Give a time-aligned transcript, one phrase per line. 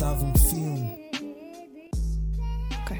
[0.00, 0.98] estava um filme.
[2.80, 2.98] Ok.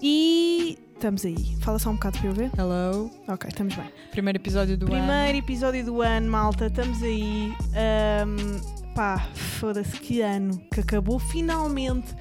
[0.00, 1.58] E estamos aí.
[1.60, 2.50] Fala só um bocado para eu ver.
[2.58, 3.10] Hello.
[3.28, 3.84] Ok, estamos bem.
[4.10, 5.38] Primeiro episódio do Primeiro ano.
[5.38, 6.68] episódio do ano, malta.
[6.68, 7.54] Estamos aí.
[7.74, 12.14] Ahm, pá, foda-se, que ano que acabou finalmente.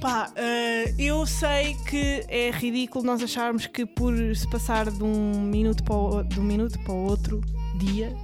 [0.00, 5.40] Pá, ah, eu sei que é ridículo nós acharmos que por se passar de um
[5.40, 7.40] minuto para o, de um minuto para o outro
[7.80, 8.14] dia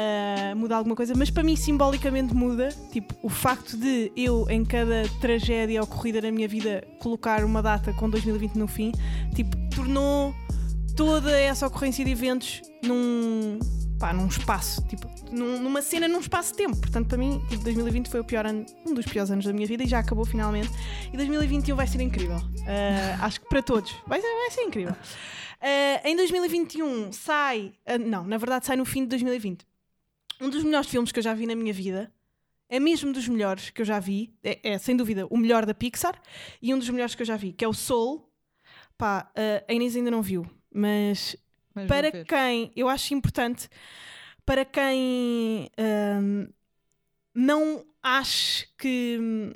[0.00, 2.68] ah, muda alguma coisa, mas para mim simbolicamente muda.
[2.92, 7.92] Tipo, o facto de eu, em cada tragédia ocorrida na minha vida, colocar uma data
[7.92, 8.92] com 2020 no fim,
[9.34, 10.32] tipo, tornou
[10.96, 13.58] toda essa ocorrência de eventos num,
[13.98, 16.76] pá, num espaço, tipo, num- numa cena num espaço-tempo.
[16.76, 19.66] Portanto, para mim, tipo, 2020 foi o pior ano, um dos piores anos da minha
[19.66, 20.70] vida e já acabou finalmente.
[21.12, 22.40] E 2021 vai ser incrível.
[22.66, 24.94] Ah, acho que para todos vai ser, vai ser incrível.
[25.60, 29.66] Ah, em 2021 sai, ah, não, na verdade sai no fim de 2020.
[30.40, 32.12] Um dos melhores filmes que eu já vi na minha vida.
[32.68, 34.34] É mesmo dos melhores que eu já vi.
[34.42, 36.20] É, é, sem dúvida o melhor da Pixar.
[36.60, 38.28] E um dos melhores que eu já vi, que é o Soul.
[38.96, 40.44] Pá, ah, a Inês ainda não viu,
[40.74, 41.36] mas
[41.74, 43.68] Mas para quem eu acho importante
[44.44, 46.48] para quem hum,
[47.34, 49.52] não ache que hum,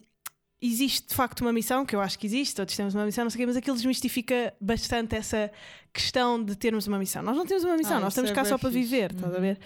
[0.60, 3.30] existe de facto uma missão, que eu acho que existe, todos temos uma missão, não
[3.30, 5.50] sei o quê, mas aquilo desmistifica bastante essa
[5.92, 7.22] questão de termos uma missão.
[7.22, 9.36] Nós não temos uma missão, Ah, nós estamos é cá só para viver, estás a
[9.36, 9.42] Uhum.
[9.42, 9.58] ver?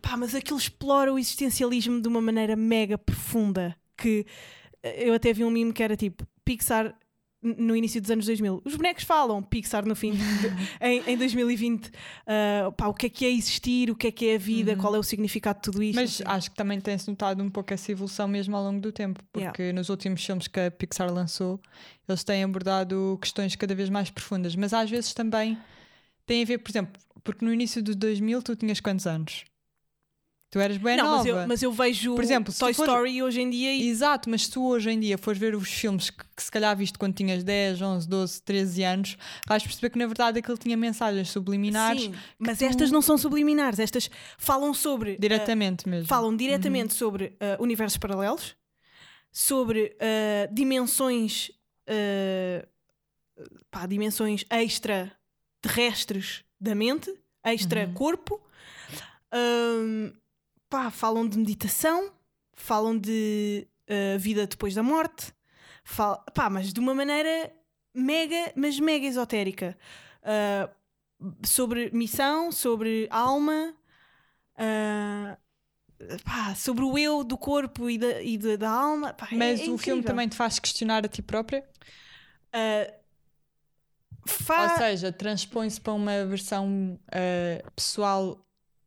[0.00, 4.24] Pá, mas aquilo explora o existencialismo de uma maneira mega profunda que
[4.82, 6.94] eh, eu até vi um meme que era tipo Pixar
[7.42, 8.62] no início dos anos 2000.
[8.64, 10.18] Os bonecos falam Pixar no fim, de-
[10.80, 11.90] em, em 2020.
[12.26, 14.72] ah, pá, o que é que é existir, o que é que é a vida,
[14.72, 14.78] Uhum.
[14.78, 15.96] qual é o significado de tudo isto.
[16.00, 16.24] Mas enfim.
[16.26, 19.72] acho que também tem-se notado um pouco essa evolução mesmo ao longo do tempo, porque
[19.72, 21.60] nos últimos filmes que a Pixar lançou,
[22.08, 25.58] eles têm abordado questões cada vez mais profundas, mas às vezes também
[26.24, 26.92] tem a ver, por exemplo,
[27.24, 29.44] porque no início dos 2000 tu tinhas quantos anos?
[30.50, 31.16] Tu eras bem não, nova.
[31.16, 34.28] mas eu, mas eu vejo Por exemplo, Toy for- Story hoje em dia e Exato,
[34.28, 36.98] mas se tu hoje em dia fores ver os filmes que, que se calhar viste
[36.98, 39.16] quando tinhas 10, 11, 12, 13 anos,
[39.48, 43.16] vais perceber que na verdade aquilo tinha mensagens subliminares Sim, mas tu- estas não são
[43.16, 46.06] subliminares, estas falam sobre ah, diretamente mesmo.
[46.06, 48.54] falam diretamente sobre ah, universos paralelos,
[49.32, 51.50] sobre ah, dimensões
[51.88, 52.68] ah,
[53.70, 55.10] pá, dimensões extra
[55.62, 57.12] terrestres da mente,
[57.44, 57.94] extra Uhum.
[57.94, 58.40] corpo.
[59.30, 60.12] Ahm,
[60.68, 62.12] pá, falam de meditação,
[62.54, 65.32] falam de ah, vida depois da morte,
[65.84, 67.52] fal- pá, mas de uma maneira
[67.94, 69.76] mega, mas mega esotérica.
[70.22, 70.70] Ah,
[71.44, 73.74] sobre missão, sobre alma,
[74.56, 75.36] ah,
[76.24, 79.12] pá, sobre o eu do corpo e da, e da, da alma.
[79.14, 80.04] Pá, é- Mas é o filme incrível.
[80.04, 81.64] também te faz questionar a ti própria?
[82.52, 82.92] Ah,
[84.24, 88.38] fa- Ou seja, transpõe-se para uma versão ah, pessoal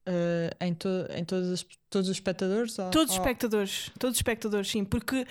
[0.05, 2.77] ah, em, to- em todos, os, todos os espectadores?
[2.79, 5.25] ou- Todos os ou- espectadores, todos os espectadores, sim, porque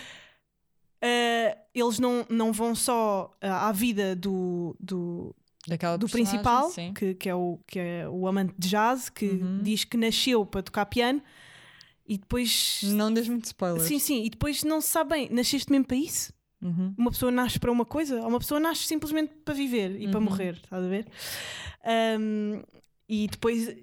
[1.03, 5.35] ah, eles não, não vão só à vida do, do,
[5.67, 6.93] daquela do principal, sim.
[6.95, 9.63] que, que, é o, que é o amante de jazz, que Uhum.
[9.63, 11.23] diz que nasceu para tocar piano
[12.07, 12.81] e depois.
[12.85, 13.85] Não des muito spoilers.
[13.89, 16.33] Sim, sim, e depois não se sabe bem, nasceste mesmo para isso?
[16.65, 16.95] Uhum.
[16.97, 20.19] Uma pessoa nasce para uma coisa, ou uma pessoa nasce simplesmente para viver e para
[20.19, 20.25] Uhum.
[20.25, 21.07] morrer, estás a ver?
[21.85, 22.63] Ahm,
[23.09, 23.77] e depois,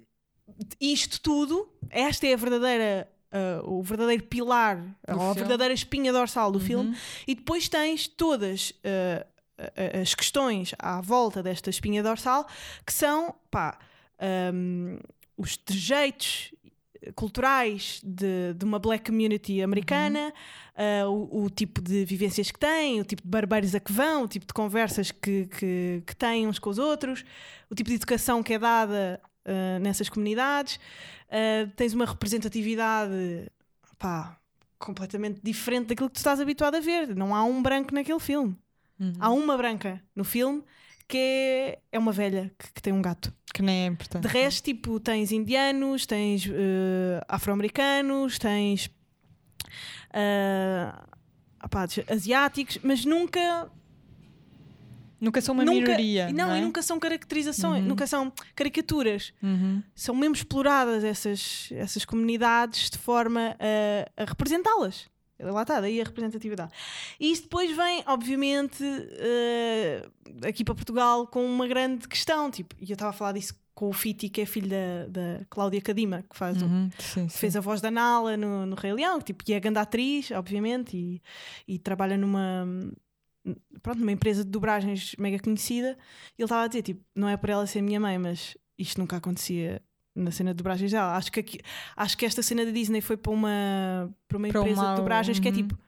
[0.80, 3.08] isto tudo, esta é a verdadeira.
[3.34, 4.76] ah, o verdadeiro pilar,
[5.08, 6.64] Do ou a verdadeira espinha dorsal do Uhum.
[6.66, 12.46] filme, e depois tens todas a- as questões à volta desta espinha dorsal
[12.86, 13.78] que são pá,
[14.18, 14.98] ahm,
[15.34, 16.52] os trejeitos
[17.14, 20.32] culturais de, de uma black community americana,
[20.76, 24.24] ah, o, o tipo de vivências que têm, o tipo de barbeiros a que vão,
[24.24, 27.24] o tipo de conversas que, que, que têm uns com os outros,
[27.70, 30.78] o tipo de educação que é dada ah, nessas comunidades.
[31.30, 33.50] Ah, tens uma representatividade
[33.98, 34.38] pá,
[34.78, 37.14] completamente diferente daquilo que tu estás habituado a ver.
[37.14, 38.56] Não há um branco naquele filme.
[38.98, 39.12] Uhum.
[39.18, 40.62] Há uma branca no filme
[41.12, 43.30] que é, é uma velha que, que tem um gato.
[43.52, 44.22] Que nem é importante.
[44.22, 48.90] De resto, tipo, tens indianos, tens eh, afro-americanos, tens
[51.62, 53.70] opá, asiáticos, mas nunca.
[55.20, 56.32] Nunca são uma nunca minoria.
[56.32, 56.58] Não, Não, é?
[56.58, 57.88] e nunca são caracterizações, Uhum.
[57.88, 59.32] nunca são caricaturas.
[59.42, 59.82] Uhum.
[59.94, 65.11] São mesmo exploradas essas, essas comunidades de forma a, a representá-las.
[65.42, 66.72] Lá está, daí a representatividade.
[67.18, 70.08] E isso depois vem, obviamente, eh,
[70.46, 72.50] aqui para Portugal com uma grande questão.
[72.50, 75.44] Tipo, e eu estava a falar disso com o Fiti, que é filho da, da
[75.48, 76.90] Cláudia Cadima, que faz o- Uhum.
[76.98, 77.38] Sim, sim.
[77.38, 80.96] fez a voz da Nala no, no Rei Leão, tipo, que é grande atriz, obviamente,
[80.96, 81.22] e,
[81.66, 82.66] e trabalha numa,
[83.82, 85.96] pronto, numa empresa de dobragens mega conhecida.
[86.38, 88.98] E ele estava a dizer, tipo, não é por ela ser minha mãe, mas isto
[89.00, 89.82] nunca acontecia
[90.14, 91.16] na cena de dobragens dela.
[91.16, 91.60] Acho que, aqui,
[91.96, 94.96] acho que esta cena da Disney foi para uma, para uma Para empresa uma- de
[95.00, 95.56] dobragens que é uhum.
[95.56, 95.78] tipo.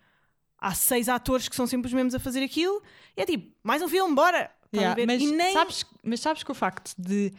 [0.59, 2.83] Há seis atores que são sempre os mesmos a fazer aquilo
[3.17, 4.51] e é tipo, mais um filme, bora!
[4.75, 5.53] Yeah, mas, nem.
[5.53, 7.33] sabes, mas sabes que o facto de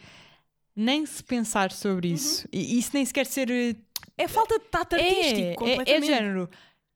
[0.75, 2.13] nem se pensar sobre Uhum.
[2.13, 3.49] isso, e isso nem sequer ser.
[3.49, 3.75] eh,
[4.17, 6.01] É falta de tato artístico, é, é, é completamente.
[6.01, 6.49] de género.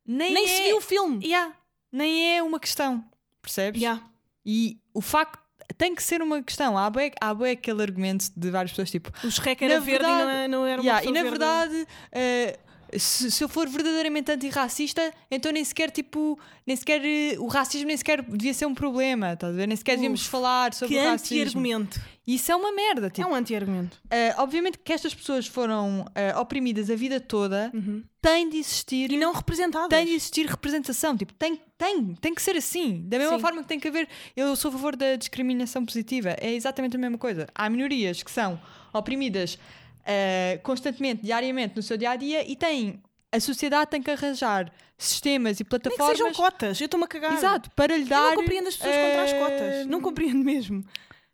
[0.06, 1.26] Nem, nem é, se viu o filme.
[1.26, 1.54] Yeah,
[1.92, 3.04] nem é uma questão,
[3.42, 3.82] percebes?
[3.82, 4.02] Yeah.
[4.46, 5.40] E o facto
[5.80, 6.78] tem que ser uma questão.
[6.78, 9.10] Há bué, há bué aquele argumento de várias pessoas tipo.
[9.24, 11.30] O Shrek era verde e verdade- não, é- não era uma Yeah, e na verde.
[11.30, 12.60] verdade, eh,
[12.98, 16.38] se, se eu for verdadeiramente antirracista, então nem sequer tipo,
[16.68, 19.68] nem sequer eh, o racismo nem sequer devia ser um problema, estás a ver?
[19.68, 21.38] Nem sequer devíamos Uf, falar sobre Que o racismo.
[21.38, 22.02] anti-argumento.
[22.28, 23.10] Isso é uma merda.
[23.10, 23.98] Tipo, É um anti-argumento.
[24.10, 28.04] eh, obviamente que estas pessoas foram eh, oprimidas a vida toda, Uhum.
[28.22, 29.12] tem de existir.
[29.12, 29.90] E não representadas.
[29.90, 33.02] Tem de existir representação, tipo, tem, tem, tem que ser assim.
[33.08, 33.42] Da mesma Sim.
[33.42, 34.08] forma que tem que haver.
[34.36, 37.48] Eu sou a favor da discriminação positiva, é exatamente a mesma coisa.
[37.56, 38.60] Há minorias que são
[38.94, 39.58] oprimidas
[40.06, 43.02] eh, constantemente, diariamente, no seu dia a dia e têm.
[43.32, 46.18] A sociedade tem que arranjar sistemas e Nem que plataformas.
[46.18, 46.82] sejam cotas.
[46.82, 47.34] Eu estou-me a cagar.
[47.34, 48.32] Exato, para lhe Eu dar.
[48.32, 49.86] não compreendo as pessoas contra as eh, cotas.
[49.88, 50.84] Não compreendo mesmo.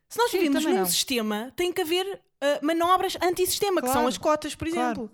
[0.08, 0.86] Se nós vivemos num não.
[0.86, 5.10] sistema, tem que haver eh, manobras anti-sistema, que Claro, são as cotas, por claro.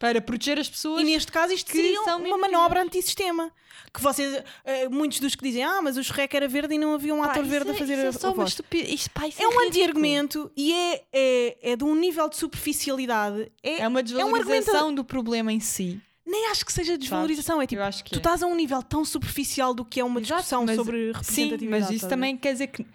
[0.00, 1.02] Para proteger as pessoas.
[1.02, 2.40] E neste caso isto seria uma minorias.
[2.40, 3.52] manobra anti-sistema.
[3.92, 6.94] Que vocês, eh, muitos dos que dizem, ah, mas o Shrek era verde e não
[6.94, 8.88] havia um Pá, ator verde é- a fazer isso é a, só a uma estupidez.
[8.92, 9.68] Isto, pá, isso É um ridículo.
[9.68, 13.50] anti-argumento e é, é, é de um nível de superficialidade.
[13.62, 16.00] É, É uma um argumento- desvalorização do problema em si.
[16.24, 17.60] nem acho que seja desvalorização.
[17.60, 18.16] É tipo, tu é.
[18.18, 21.06] estás a um nível tão superficial do que é uma Exato, discussão mas- sobre Sim,
[21.12, 21.82] representatividade.
[21.84, 22.86] mas isso também quer dizer que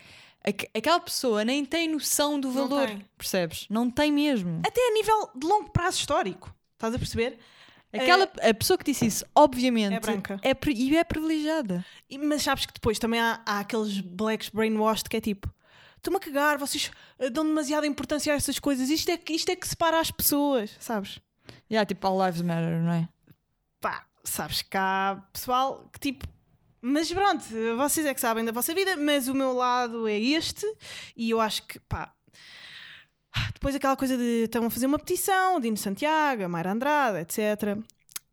[0.43, 3.65] aqu- aquela pessoa nem tem noção do valor, percebes?
[3.69, 4.61] Não tem mesmo.
[4.65, 6.54] Até a nível de longo prazo histórico.
[6.75, 7.39] Estás a perceber?
[7.93, 10.39] Aquela, a pessoa que disse isso, obviamente, É branca.
[10.43, 11.85] é e é privilegiada.
[12.09, 15.49] E- Mas sabes que depois também há, há aqueles blacks brainwashed que é tipo.
[15.97, 18.89] Estou-me a cagar, vocês eh, dão demasiada importância a essas coisas.
[18.89, 21.19] Isto é, que- isto é que separa as pessoas, sabes?
[21.69, 23.07] E há tipo, all lives matter, não é?
[23.79, 26.27] Pá, sabes que há pessoal que tipo.
[26.81, 27.43] Mas pronto,
[27.77, 30.65] vocês é que sabem da vossa vida, mas o meu lado é este
[31.15, 32.13] e eu acho que, pá.
[33.53, 37.77] Depois aquela coisa de estão a fazer uma petição, Dino Santiago, Mayra Andrade, etc.,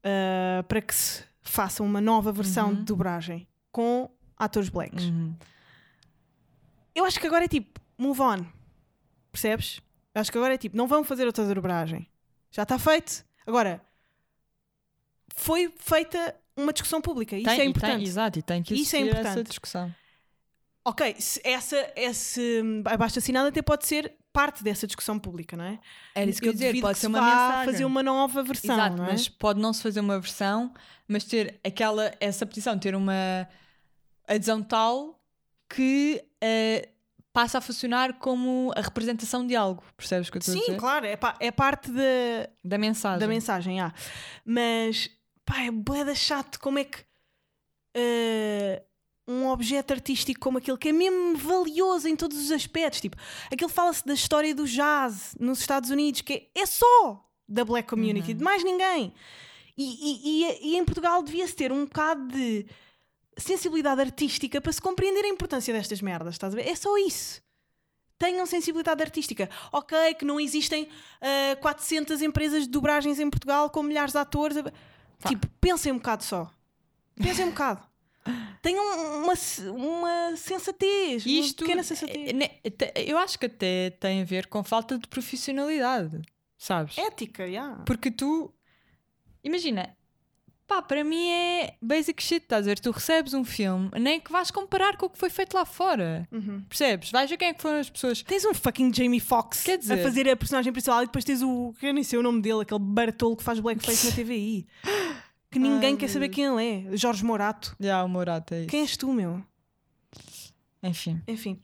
[0.05, 2.75] ah, para que se faça uma nova versão Uhum.
[2.77, 5.05] de dobragem com atores blacks.
[5.05, 5.35] Uhum.
[6.95, 8.45] Eu acho que agora é tipo, move on.
[9.31, 9.81] Percebes?
[10.15, 12.07] Eu acho que agora é tipo, não vão fazer outra dobragem.
[12.51, 13.25] Já está feito.
[13.47, 13.81] Agora,
[15.35, 17.35] foi feita uma discussão pública.
[17.37, 18.05] Isso Tem- é e tem- importante.
[18.05, 19.49] exato, e tem que Isso é essa importante.
[19.49, 19.95] discussão.
[20.85, 25.79] ok, essa, esse abaixo assinado até pode ser parte dessa discussão pública, não é?
[26.15, 27.73] Era isso que eu ia dizer, pode ser se uma mensagem.
[27.73, 29.13] fazer uma nova versão, Exato, não é?
[29.13, 30.73] mas pode não se fazer uma versão,
[31.07, 33.47] mas ter aquela, essa petição, ter uma
[34.27, 35.21] adesão tal
[35.69, 36.89] que eh,
[37.33, 40.65] passa a funcionar como a representação de algo, percebes o que eu estou a Sim,
[40.67, 40.77] dizer?
[40.79, 43.21] claro, é, pa- é parte da, Da mensagem.
[43.21, 43.93] da mensagem, há.
[44.45, 45.11] Mas,
[45.45, 46.99] pá, é boeda chato como é que
[47.95, 48.82] um
[49.53, 53.17] objeto artístico como aquele que é mesmo valioso em todos os aspectos, tipo,
[53.51, 57.89] aquilo fala-se da história do jazz nos Estados Unidos, que é, é só da black
[57.89, 58.39] community, Uhum.
[58.39, 59.13] de mais ninguém.
[59.77, 62.67] E, e- e- e em Portugal devia-se ter um bocado de
[63.37, 66.67] sensibilidade artística para se compreender a importância destas merdas, estás a ver?
[66.69, 67.41] É só isso.
[68.19, 69.49] Tenham sensibilidade artística.
[69.73, 70.89] Ok, que não existem
[71.21, 74.57] ah, 400 empresas de dobragens em Portugal com milhares de atores.
[75.27, 76.51] Tipo, pensem um bocado só.
[77.17, 77.83] Pensem um bocado.
[78.63, 78.85] Tenham
[79.25, 79.33] uma,
[79.73, 81.27] uma sensatez.
[81.27, 82.33] Isto, uma pequena sensatez.
[82.33, 86.23] ne- te- eu acho que até tem a ver com falta de profissionalidade,
[86.57, 86.97] sabes?
[86.97, 87.83] Ética, yeah.
[87.85, 88.55] Porque tu,
[89.43, 89.97] imagina,
[90.69, 92.79] pá, para mim é basic shit, estás a ver?
[92.79, 96.27] Tu recebes um filme, nem que vais comparar com o que foi feito lá fora,
[96.31, 96.63] Uhum.
[96.69, 97.11] percebes?
[97.11, 98.23] Vais ver quem é que foram as pessoas.
[98.23, 101.75] Tens um fucking Jamie Foxx a fazer a personagem principal e depois tens o.
[101.79, 104.67] que Eu nem sei o nome dele, aquele baratolo que faz blackface na TVI.
[105.53, 106.97] Que ninguém Ai, quer saber quem ele é.
[106.97, 107.77] Jorge Morato.
[107.79, 108.69] Já, o Morato é isso.
[108.69, 109.41] Quem és tu, meu?
[110.83, 111.21] Enfim.
[111.29, 111.61] Enfim.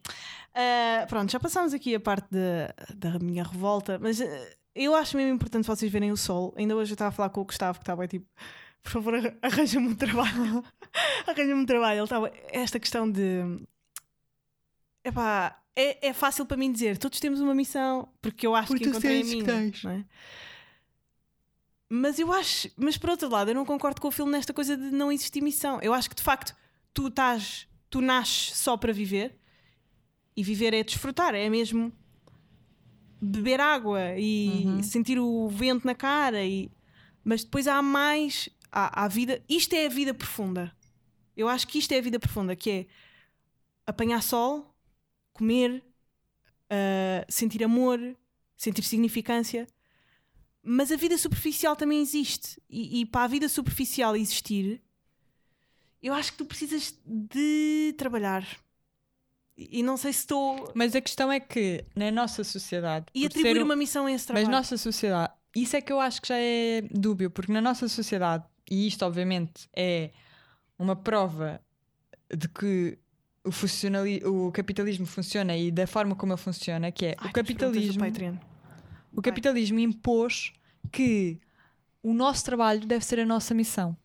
[0.54, 4.26] Ah, pronto, já passámos aqui a parte da, da minha revolta, mas ah,
[4.74, 6.54] eu acho mesmo importante vocês verem o sol.
[6.56, 8.26] Ainda hoje eu estava a falar com o Gustavo que estava tipo,
[8.82, 10.62] por favor, arra- arranja-me um trabalho.
[11.26, 11.98] arranja-me um trabalho.
[11.98, 12.32] Ele estava.
[12.52, 13.40] Esta questão de.
[15.04, 18.84] Epá, é, é fácil para mim dizer, todos temos uma missão, porque eu acho Porque
[18.84, 19.54] que encontrei a sentes que minha.
[19.70, 19.82] tens.
[19.84, 20.04] não é?
[21.90, 24.76] Mas eu acho, mas por outro lado, eu não concordo com o filme nesta coisa
[24.76, 25.80] de não existir missão.
[25.80, 26.54] Eu acho que de facto
[26.92, 29.38] tu estás, tu nasces só para viver
[30.36, 31.92] e viver é desfrutar, é mesmo
[33.20, 34.82] beber água e Uhum.
[34.82, 36.70] sentir o vento na cara e
[37.24, 40.72] mas depois há mais há, há vida, isto é a vida profunda.
[41.36, 42.86] Eu acho que isto é a vida profunda, que é
[43.86, 44.74] apanhar sol,
[45.32, 45.84] comer,
[46.70, 47.98] ah, sentir amor,
[48.56, 49.66] sentir significância.
[50.68, 52.60] Mas a vida superficial também existe.
[52.68, 54.82] E, e para a vida superficial existir,
[56.02, 58.46] eu acho que tu precisas de trabalhar.
[59.56, 60.70] E não sei se estou.
[60.74, 63.06] Mas a questão é que na nossa sociedade.
[63.14, 63.64] E atribuir um...
[63.64, 64.46] uma missão a esse trabalho.
[64.46, 65.32] Mas nossa sociedade.
[65.56, 69.04] Isso é que eu acho que já é dúbio, porque na nossa sociedade, e isto
[69.04, 70.10] obviamente é
[70.78, 71.60] uma prova
[72.32, 72.98] de que
[73.42, 74.22] o, funcionali...
[74.24, 78.04] o capitalismo funciona e da forma como ele funciona, que é Ai, o capitalismo.
[79.12, 80.52] O capitalismo impôs
[80.90, 81.38] que
[82.02, 83.96] o nosso trabalho deve ser a nossa missão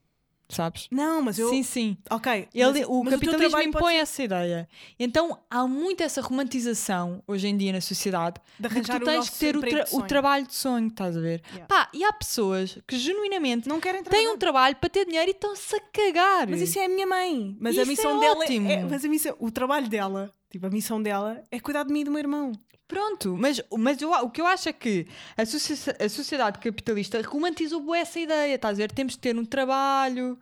[0.53, 0.87] sabes?
[0.91, 1.49] Não, mas eu.
[1.49, 1.97] Sim, sim.
[2.09, 2.47] Ok.
[2.53, 4.69] Ele, mas, o mas capitalismo o impõe essa ideia.
[4.99, 9.29] Então há muito essa romantização hoje em dia na sociedade de, de que tu tens
[9.29, 11.41] que ter o, tra o, trabalho de sonho, estás a ver?
[11.49, 11.65] Yeah.
[11.65, 15.31] Pá, e há pessoas que genuinamente não querem têm um trabalho para ter dinheiro e
[15.31, 16.47] estão-se a cagar.
[16.47, 17.57] Mas isso é a minha mãe.
[17.59, 20.69] Mas a missão é dela é, é, Mas a missão, o trabalho dela, tipo, a
[20.69, 22.51] missão dela é cuidar de mim e do meu irmão.
[22.93, 27.93] Pronto, mas, mas eu, o que eu acho é que a, a sociedade capitalista romantizou
[27.95, 28.91] essa ideia, estás a ver?
[28.91, 30.37] Temos que ter um trabalho.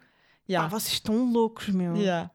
[0.50, 0.70] Yeah.
[0.70, 1.96] Pá, vocês estão loucos, meu.
[1.96, 2.30] Yeah.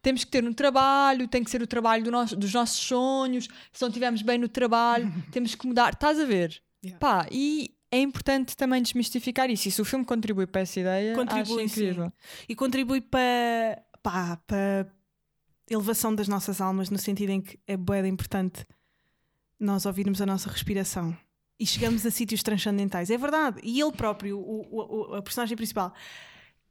[0.00, 3.48] Temos que ter um trabalho, tem que ser o trabalho do nosso, dos nossos sonhos.
[3.72, 5.94] Se não estivermos bem no trabalho, temos que mudar.
[5.94, 6.62] Estás a ver?
[6.84, 7.00] Yeah.
[7.00, 9.66] Pá, e é importante também desmistificar isso.
[9.66, 12.04] E se o filme contribui para essa ideia, contribui, acho incrível.
[12.06, 12.44] Sim.
[12.48, 14.86] E contribui para, pá, para
[15.68, 18.64] elevação das nossas almas, no sentido em que é bem importante
[19.60, 21.16] nós ouvirmos a nossa respiração
[21.58, 23.10] e chegamos a sítios transcendentais.
[23.10, 23.60] É verdade.
[23.62, 25.92] E ele próprio, o, o, a personagem principal,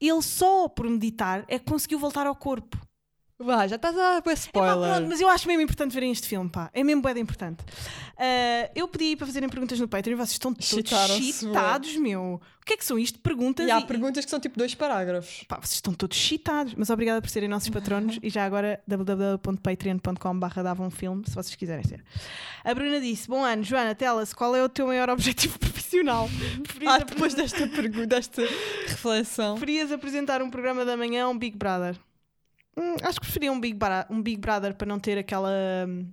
[0.01, 2.77] ele só por meditar é que conseguiu voltar ao corpo.
[3.41, 4.89] Vá, já estás a dar spoiler.
[4.89, 6.69] É, pá, mas eu acho mesmo importante verem este filme, pá.
[6.74, 7.63] É mesmo bem importante.
[7.63, 12.41] Uh, eu pedi para fazerem perguntas no Patreon e vocês estão todos chitados, meu.
[12.62, 13.17] O que é que são isto?
[13.19, 13.65] Perguntas.
[13.65, 13.86] E há e...
[13.86, 15.46] perguntas que são tipo dois parágrafos.
[15.48, 16.74] Pá, vocês estão todos chitados.
[16.75, 21.55] Mas obrigada por serem nossos patronos e já agora www.patreon.com.br dava um filme, se vocês
[21.55, 22.03] quiserem ser.
[22.65, 26.29] A Bruna disse: Bom ano, Joana, tela-se, qual é o teu maior objetivo profissional?
[26.86, 28.41] ah, depois desta pergunta, desta
[28.86, 29.55] reflexão.
[29.55, 31.96] Preferias apresentar um programa da manhã um Big Brother?
[32.79, 33.77] Hum, acho que preferia um Big,
[34.09, 35.51] um Big Brother para não ter aquela
[35.86, 36.12] hum,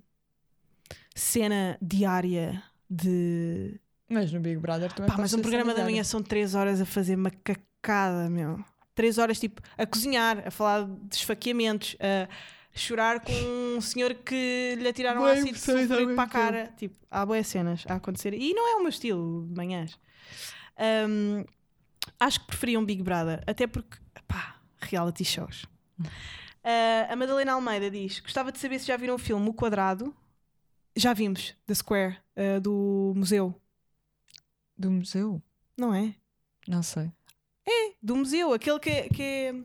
[1.15, 3.79] cena diária de.
[4.09, 5.09] Mas no Big Brother também.
[5.09, 8.63] Pá, mas um programa da manhã são 3 horas a fazer macacada, meu.
[8.95, 12.27] 3 horas tipo a cozinhar, a falar de esfaqueamentos, a
[12.77, 13.31] chorar com
[13.77, 16.73] um senhor que lhe atiraram Bem, ácido sulfúrico para a cara.
[16.77, 18.33] Tipo, há boas cenas a acontecer.
[18.33, 19.97] E não é o meu estilo de manhãs.
[21.09, 21.43] Um,
[22.19, 23.97] acho que preferia um Big Brother, até porque,
[24.27, 25.65] pá, reality shows.
[26.67, 30.13] Uh, a Madalena Almeida diz: Gostava de saber se já viram o filme O Quadrado.
[30.97, 33.55] Já vimos, The Square, uh, do museu.
[34.77, 35.41] Do museu?
[35.77, 36.13] Não é?
[36.67, 37.09] Não sei.
[37.65, 39.55] É, do museu, aquele que, é, que é.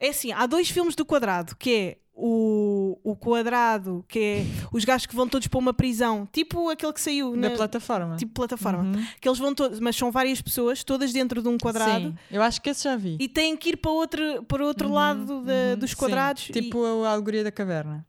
[0.00, 2.71] É assim, há dois filmes do quadrado, que é o,
[3.02, 7.00] o quadrado, que é os gajos que vão todos para uma prisão, tipo aquele que
[7.00, 8.16] saiu na, plataforma.
[8.16, 8.82] Tipo plataforma.
[8.82, 9.06] Uhum.
[9.20, 12.08] Que eles vão todos, mas são várias pessoas, todas dentro de um quadrado.
[12.08, 13.16] Sim, eu acho que esse já vi.
[13.20, 14.94] E têm que ir para outro, para outro uhum.
[14.94, 15.78] lado de, uhum.
[15.78, 16.44] dos quadrados.
[16.44, 16.52] Sim.
[16.52, 17.06] Tipo e...
[17.06, 18.06] a alegoria da caverna.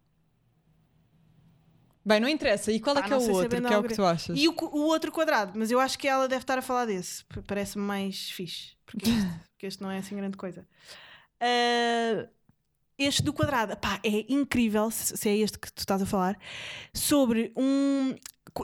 [2.05, 2.71] Bem, não interessa.
[2.71, 3.61] E qual é que é o outro?
[3.61, 4.37] que é o que tu achas?
[4.37, 7.23] E o, o, outro quadrado, mas eu acho que ela deve estar a falar desse.
[7.47, 8.73] Parece-me mais fixe.
[8.85, 10.67] Porque este, porque este não é assim grande coisa.
[11.41, 12.27] Uh,
[13.03, 16.37] este do quadrado, pá, é incrível, se é este que tu estás a falar,
[16.93, 18.15] sobre um.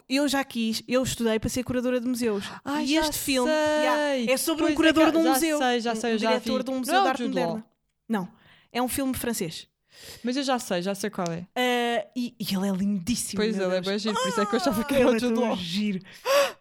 [0.07, 2.45] Eu já quis, eu estudei para ser curadora de museus.
[2.63, 5.57] Ai, e este filme yeah, é sobre pois um curador é que, de um museu.
[5.57, 6.63] Sei, já sei, um já diretor vi.
[6.63, 7.65] de um museu não, de arte moderna.
[8.07, 8.27] Não,
[8.71, 9.67] é um filme francês.
[10.23, 11.39] Mas eu já sei, já sei qual é.
[11.39, 13.41] Uh, e, e, ele é lindíssimo.
[13.41, 15.39] Pois ele é bem giro, por isso é que eu achava que era o Jude
[15.39, 15.55] Law.
[15.57, 15.99] giro.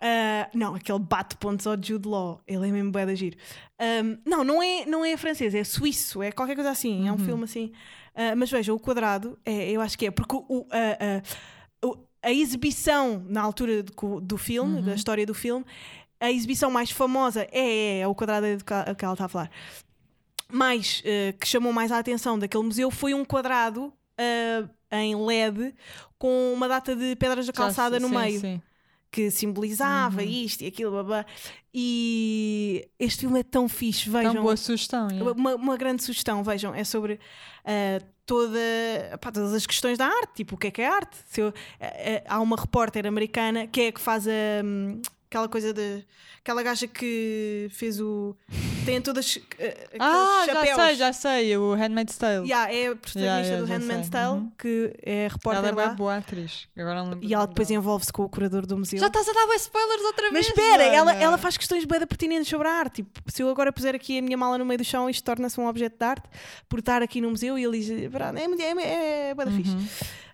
[0.00, 2.40] Uh, não, aquele bate pontos ao Jude Law.
[2.46, 3.36] Ele é mesmo bem da giro.
[3.80, 7.00] Um, não, não é, não é francês, é suíço, é qualquer coisa assim.
[7.00, 7.06] Uhum.
[7.06, 7.24] É um uhum.
[7.24, 7.72] filme assim.
[8.14, 13.24] Uh, mas veja, o quadrado, é, eu acho que é, porque o, uh, a exibição
[13.28, 14.82] na altura do, do filme, uhum.
[14.82, 15.64] da história do filme,
[16.20, 19.50] a exibição mais famosa é, é, é o quadrado que, que ela está a falar
[20.50, 25.74] mais uh, que chamou mais a atenção daquele museu foi um quadrado uh, em LED
[26.18, 28.40] com uma data de pedras da calçada Já, no sim, meio.
[28.40, 28.62] Sim.
[29.10, 30.28] Que simbolizava uhum.
[30.28, 31.24] isto e aquilo, blá,
[31.72, 34.34] e este filme é tão fixe, vejam.
[34.34, 35.22] Tão boa sugestão, é?
[35.22, 38.58] uma, uma, grande sugestão, vejam, é sobre uh, toda,
[39.20, 41.16] pá, todas as questões da arte, tipo o que é que é arte.
[41.26, 41.54] Se eu,
[42.26, 44.30] há uma repórter americana que é que faz a.
[45.28, 46.04] Aquela coisa de.
[46.40, 48.34] aquela gaja que fez o.
[48.86, 49.36] tem todas.
[49.36, 49.42] Uh,
[50.00, 50.68] ah, chapéus.
[50.68, 52.48] já sei, já sei, o Handmaid's Tale.
[52.48, 54.52] Yeah, é a protagonista yeah, yeah, do Handmaid's Tale, uhum.
[54.58, 55.68] que é repórter.
[55.68, 55.92] Ela é lá.
[55.92, 56.66] boa atriz.
[56.74, 58.98] Agora não e ela depois envolve-se com o curador do museu.
[58.98, 60.32] Já estás a dar spoilers outra vez.
[60.32, 63.02] Mas espera, ela, ela faz questões bem pertinentes sobre a arte.
[63.02, 65.60] Tipo, se eu agora puser aqui a minha mala no meio do chão, isto torna-se
[65.60, 66.26] um objeto de arte
[66.70, 69.34] por estar aqui no museu e ele diz: é, é, é, é, é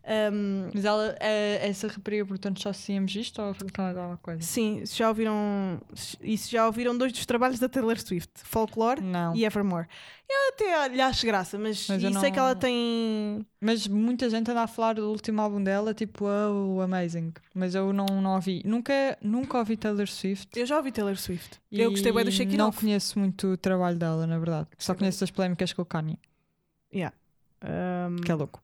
[0.07, 4.43] assistíamos isto ou essa rapariga, portanto, só assistíamos isto ou foi alguma coisa?
[4.43, 5.81] sim, já ouviram.
[6.21, 9.35] Isso já ouviram dois dos trabalhos da Taylor Swift: Folklore Não.
[9.35, 9.87] e Evermore.
[10.29, 13.47] Eu até lhe acho graça, mas, Mas eu e sei que não- ela tem.
[13.61, 17.33] Mas muita gente anda a falar do último álbum dela, tipo, oh, amazing.
[17.55, 18.63] Mas eu não, não ouvi.
[18.65, 18.93] Nunca,
[19.23, 20.49] nunca ouvi Taylor Swift.
[20.59, 21.61] Eu já ouvi Taylor Swift.
[21.71, 24.69] eu gostei bem do e Shake Não conheço muito o trabalho dela, na verdade.
[24.79, 26.19] Só conheço as polémicas com o Kanye,
[26.93, 28.61] Um, que é louco.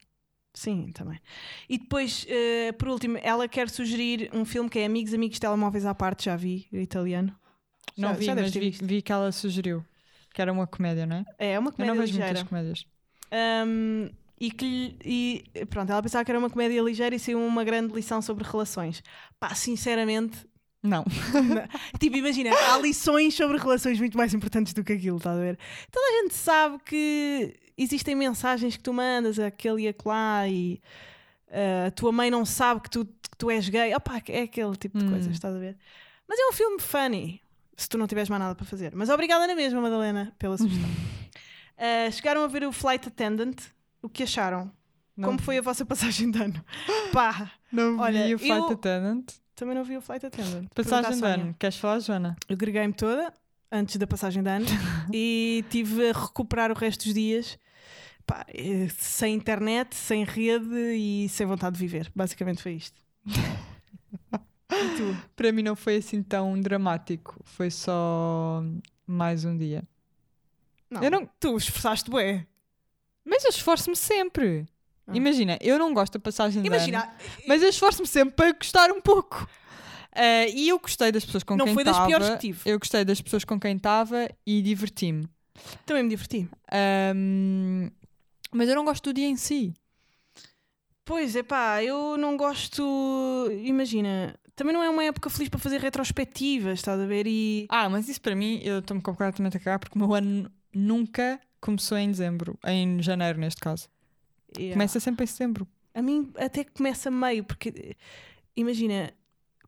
[0.53, 1.19] Sim, também.
[1.69, 5.87] E depois, eh, por último, ela quer sugerir um filme que é Amigos, Amigos, Telemóveis
[5.87, 7.35] à Parte, já vi, italiano.
[7.97, 9.85] Não Já- vi, já mas vi, vi que ela sugeriu.
[10.35, 11.25] Que era uma comédia, não é?
[11.39, 12.33] É uma Eu comédia não vejo ligeira.
[12.33, 12.87] muitas comédias.
[13.33, 17.39] Um, e que lhe- e pronto, ela pensava que era uma comédia ligeira e saiu
[17.45, 19.03] uma grande lição sobre relações.
[19.39, 20.47] Pá, sinceramente,
[20.83, 21.05] Não.
[22.01, 25.59] tipo, imagina, há lições sobre relações muito mais importantes do que aquilo, estás a ver?
[25.91, 30.81] Toda a gente sabe que existem mensagens que tu mandas aquele e acolá e
[31.49, 33.95] uh, a tua mãe não sabe que tu, que tu és gay.
[33.95, 35.11] Opá, é aquele tipo de Hum.
[35.11, 35.77] coisas, estás a ver?
[36.27, 37.43] Mas é um filme funny,
[37.77, 38.95] se tu não tiveres mais nada para fazer.
[38.95, 40.89] Mas obrigada na mesma, Madalena, pela sugestão.
[40.89, 43.57] Uh, chegaram a ver o Flight Attendant.
[44.03, 44.73] O que acharam?
[45.15, 46.65] Não, Como foi a vossa passagem de ano?
[47.13, 49.27] Pá, Não vi Olha, o Flight eu- Attendant.
[49.61, 50.67] Também não vi o Flight Attendant.
[50.75, 51.55] Passagem de ano.
[51.59, 52.35] Queres falar, Joana?
[52.49, 53.31] Eu greguei-me toda
[53.71, 54.65] antes da passagem de ano
[55.13, 57.59] e tive a recuperar o resto dos dias
[58.27, 62.11] pá, eh, sem internet, sem rede e sem vontade de viver.
[62.17, 62.99] Basicamente foi isto.
[63.27, 65.29] e tu?
[65.37, 67.39] Para mim não foi assim tão dramático.
[67.45, 68.65] Foi só
[69.07, 69.83] mais um dia.
[70.89, 71.29] Não, Eu não...
[71.39, 72.47] Tu esforçaste bué.
[73.27, 74.67] Mas eu esforço-me sempre.
[75.13, 75.17] Ah.
[75.17, 76.77] Imagina, eu não gosto da passagem de ano.
[76.77, 77.11] Imagina,
[77.47, 79.49] Mas eu esforço-me sempre para gostar um pouco.
[80.13, 82.09] Ah, e eu gostei das pessoas com não quem foi das estava.
[82.09, 82.61] piores que tive.
[82.71, 85.29] Eu gostei das pessoas com quem estava e diverti-me.
[85.85, 86.49] Também me diverti.
[86.73, 87.91] Ahm,
[88.53, 89.75] mas eu não gosto do dia em si.
[91.05, 93.49] Pois é pá, eu não gosto.
[93.65, 97.27] Imagina, também não é uma época feliz para fazer retrospectivas, estás a ver?
[97.27, 100.51] E Ah, mas isso para mim, eu estou-me completamente a cagar porque o meu ano
[100.75, 102.59] nunca começou em dezembro.
[102.65, 103.89] Em janeiro, neste caso.
[104.57, 104.75] Yeah.
[104.75, 105.67] Começa sempre em setembro.
[105.95, 107.97] A mim até que começa meio, porque
[108.57, 109.13] imagina,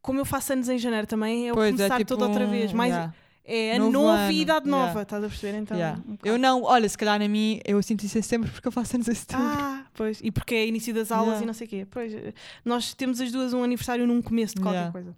[0.00, 2.46] como eu faço anos em janeiro também, é o Pois começar é, tipo toda outra
[2.46, 2.72] vez.
[2.72, 3.14] Mais, yeah,
[3.44, 4.86] É ano Novo e idade yeah.
[4.86, 5.58] nova, estás a perceber?
[5.58, 6.00] Então, yeah.
[6.06, 6.16] um.
[6.24, 8.96] Eu não, olha, se calhar na mim eu sinto isso em setembro porque eu faço
[8.96, 9.46] anos em setembro.
[9.48, 10.20] Ah, pois.
[10.22, 11.44] E porque é início das aulas Yeah.
[11.44, 11.86] e não sei o quê.
[11.90, 12.12] Pois,
[12.64, 14.92] nós temos as duas um aniversário num começo de qualquer Yeah.
[14.92, 15.16] coisa.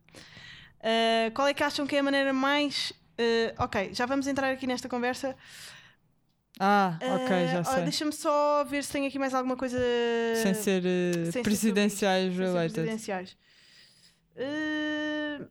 [0.81, 2.93] Ah, qual é que acham que é a maneira mais.
[3.19, 5.37] eh, ok, já vamos entrar aqui nesta conversa.
[6.61, 7.83] Ah, ok, Ah, já ó, sei.
[7.83, 9.77] Deixa-me só ver se tem aqui mais alguma coisa.
[10.43, 12.73] Sem ser eh, sem ser presidenciais ser related.
[12.75, 13.37] presidenciais.
[14.37, 15.47] Ah,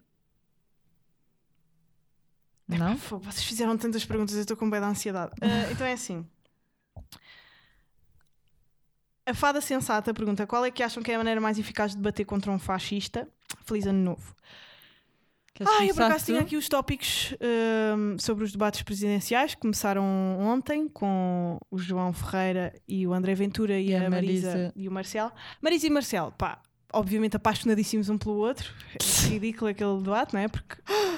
[2.67, 2.97] Não?
[2.97, 5.31] Pô, vocês fizeram tantas perguntas, eu estou com bem de ansiedade.
[5.41, 6.25] Ah, então é assim.
[9.25, 11.97] A fada sensata pergunta: qual é que acham que é a maneira mais eficaz de
[11.97, 13.27] debater contra um fascista?
[13.65, 14.35] Feliz ano novo.
[15.61, 20.03] Ah, eu por acaso tinha aqui os tópicos ahm, sobre os debates presidenciais que começaram
[20.39, 24.73] ontem com o João Ferreira e o André Ventura e, E a Marisa, Marisa.
[24.75, 25.31] e o Marcelo.
[25.61, 26.59] Marisa e Marcelo, pá,
[26.93, 28.71] obviamente apaixonadíssimos um pelo outro.
[28.93, 30.47] É ridículo aquele debate, não é?
[30.47, 30.75] Porque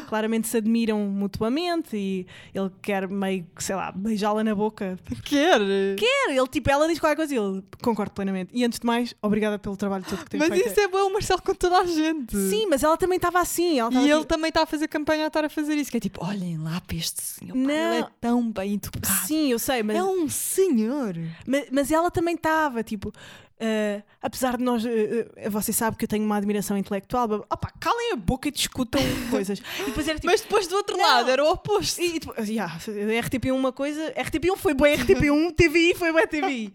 [0.07, 4.97] claramente se admiram mutuamente e ele quer meio, sei lá, beijá-la na boca.
[5.23, 5.59] Quer?
[5.97, 8.51] Quer, ele tipo, ela diz qualquer coisa e ele concorda plenamente.
[8.53, 10.67] E antes de mais, obrigada pelo trabalho todo que tens Mas feito.
[10.69, 12.35] isso é bom, Marcelo com toda a gente.
[12.49, 13.79] Sim, mas ela também estava assim.
[13.79, 15.91] Ela E estava ele tipo- também está a fazer campanha a estar a fazer isso.
[15.91, 17.55] Que é tipo, olhem lá para este senhor.
[17.55, 17.69] Não.
[17.93, 19.27] Ele é tão bem educado.
[19.27, 21.15] Sim, eu sei, mas É um senhor.
[21.45, 23.11] Mas, mas ela também estava, tipo,
[23.57, 27.37] eh, apesar de nós, eh, eh, você sabe que eu tenho uma admiração intelectual, blá,
[27.49, 29.59] opá, calem a boca e discutam coisas.
[29.79, 30.25] E depois tipo.
[30.25, 31.03] Mas depois do outro Não.
[31.05, 32.01] lado era o oposto.
[32.01, 36.73] E, e, tipo, yeah, RTP1 uma coisa, RTP1 foi boa RTP1, TVI foi boa TVI.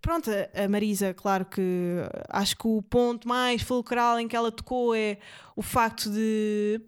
[0.00, 1.62] Pronto, a- Marisa, claro que
[2.30, 5.18] acho que o ponto mais fulcral em que ela tocou é
[5.54, 6.80] o facto de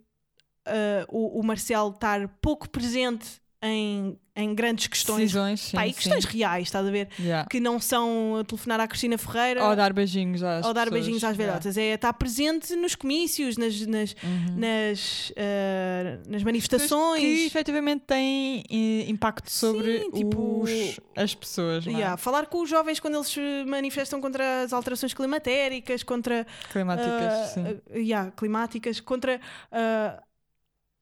[1.08, 5.96] o, o Marcelo estar pouco presente em, em grandes questões, Decisões, sim, pá, e sim.
[5.96, 7.08] questões reais, estás a ver?
[7.18, 7.48] Yeah.
[7.50, 10.90] que não são telefonar à Cristina Ferreira Ou dar beijinhos às ou dar pessoas.
[11.00, 11.52] beijinhos às Yeah.
[11.58, 11.76] velhotas.
[11.76, 14.56] É estar presente nos comícios, nas, nas, Uhum.
[14.58, 17.20] nas, ah, nas manifestações.
[17.20, 21.84] Que efetivamente têm eh, impacto sobre Sim, tipo- os- as pessoas.
[21.84, 21.90] é?
[21.90, 27.10] Yeah, falar com os jovens quando eles se manifestam contra as alterações climatéricas, contra Climáticas,
[27.10, 27.64] ah, sim.
[27.66, 29.40] ah, yeah, climáticas, contra
[29.72, 30.22] ah,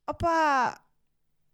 [0.09, 0.81] opá,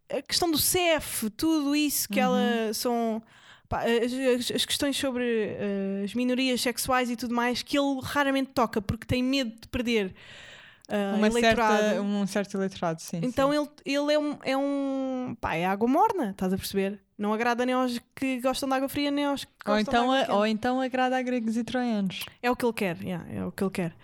[0.09, 2.25] a questão do CEF, tudo isso que Uhum.
[2.25, 3.23] ela são
[3.69, 5.23] pá, as, as- questões sobre
[5.59, 9.67] ah, as minorias sexuais e tudo mais que ele raramente toca porque tem medo de
[9.67, 10.13] perder
[10.89, 11.77] ah, Uma eleitorado.
[11.83, 13.21] certa, um certo eleitorado, sim.
[13.23, 13.57] Então sim.
[13.85, 16.99] ele, ele é um, é um pá, é água morna, estás a perceber?
[17.17, 20.13] Não agrada nem aos que gostam de água fria, nem aos que ou gostam então,
[20.13, 22.25] de a, água ou então agrada a gregos e troianos.
[22.41, 23.95] É o que ele quer, yeah, é o que ele quer.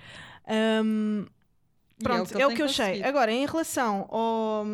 [0.48, 3.04] E pronto, é o tem que eu achei.
[3.04, 4.66] Agora, em relação ao.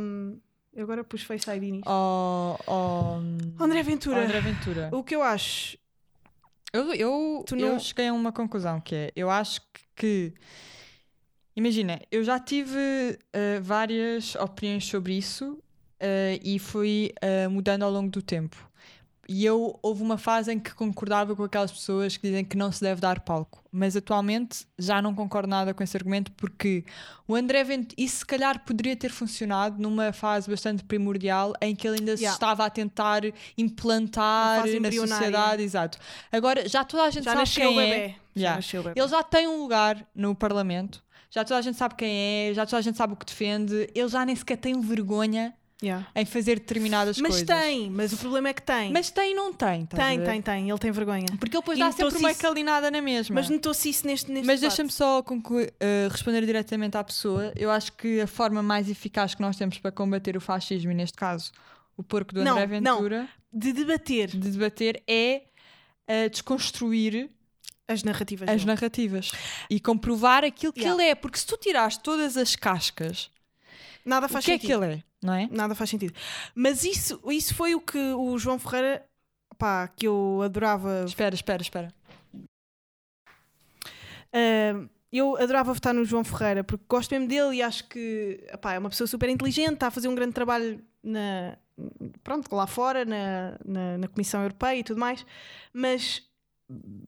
[0.76, 1.88] Eu agora pus Face ID nisto.
[1.90, 3.22] Ao, ao,
[3.60, 4.24] André Ventura.
[4.26, 4.90] André Ventura.
[4.92, 5.78] O que eu acho.
[6.74, 9.62] Eu, eu, Tu eu não- cheguei a uma conclusão que é, eu acho
[9.96, 10.34] que,
[11.56, 15.58] imagina, eu já tive eh, várias opiniões sobre isso
[16.00, 18.58] eh, e fui eh, mudando ao longo do tempo.
[19.28, 22.72] E eu houve uma fase em que concordava com aquelas pessoas que dizem que não
[22.72, 23.64] se deve dar palco.
[23.72, 26.86] Mas atualmente já não concordo nada com esse argumento porque
[27.28, 31.88] o André Ventura, isso se calhar poderia ter funcionado numa fase bastante primordial em que
[31.88, 32.36] ele ainda se Yeah.
[32.36, 33.24] estava a tentar
[33.58, 35.98] implantar na sociedade, exato.
[36.32, 38.16] Agora já toda a gente Já sabe quem é.
[38.36, 38.62] Já Yeah.
[38.84, 39.00] bebê.
[39.00, 42.66] Ele já tem um lugar no Parlamento, já toda a gente sabe quem é, já
[42.66, 46.08] toda a gente sabe o que defende, ele já nem sequer tem vergonha Yeah.
[46.16, 47.48] em fazer determinadas Mas coisas.
[47.48, 48.92] tem, mas o problema é que tem.
[48.94, 50.70] Mas tem e não tem, tem, tem, tem.
[50.70, 51.26] Ele tem vergonha.
[51.38, 53.36] Porque ele depois E dá sempre uma calinada na mesma.
[53.36, 57.52] Mas notou-se isso neste, neste Mas deixa-me só concluir, eh, responder diretamente à pessoa.
[57.58, 60.96] Eu acho que a forma mais eficaz que nós temos para combater o fascismo, e
[60.96, 61.52] neste caso
[61.98, 62.96] o porco do Não, André não.
[62.98, 65.44] Ventura, De debater de debater, é
[66.08, 67.30] eh, desconstruir
[67.88, 68.48] as narrativas.
[68.50, 68.66] as dele.
[68.68, 69.32] narrativas
[69.70, 71.04] e comprovar aquilo que Yeah.
[71.04, 71.16] ele é.
[71.16, 73.30] Porque se tu tirares todas as cascas,
[74.06, 74.80] Nada o faz que é sentido.
[74.80, 75.04] que ele é?
[75.22, 75.48] Não é?
[75.52, 76.14] Nada faz sentido.
[76.54, 79.06] Mas isso, isso foi o que o João Ferreira,
[79.58, 81.04] pá, que eu adorava.
[81.06, 81.94] Espera, espera, espera.
[84.34, 88.74] ah, eu adorava votar no João Ferreira porque gosto mesmo dele e acho que pá,
[88.74, 91.58] é uma pessoa super inteligente, está a fazer um grande trabalho na,
[92.24, 95.26] pronto, lá fora, na, na, na Comissão Europeia e tudo mais.
[95.74, 96.22] Mas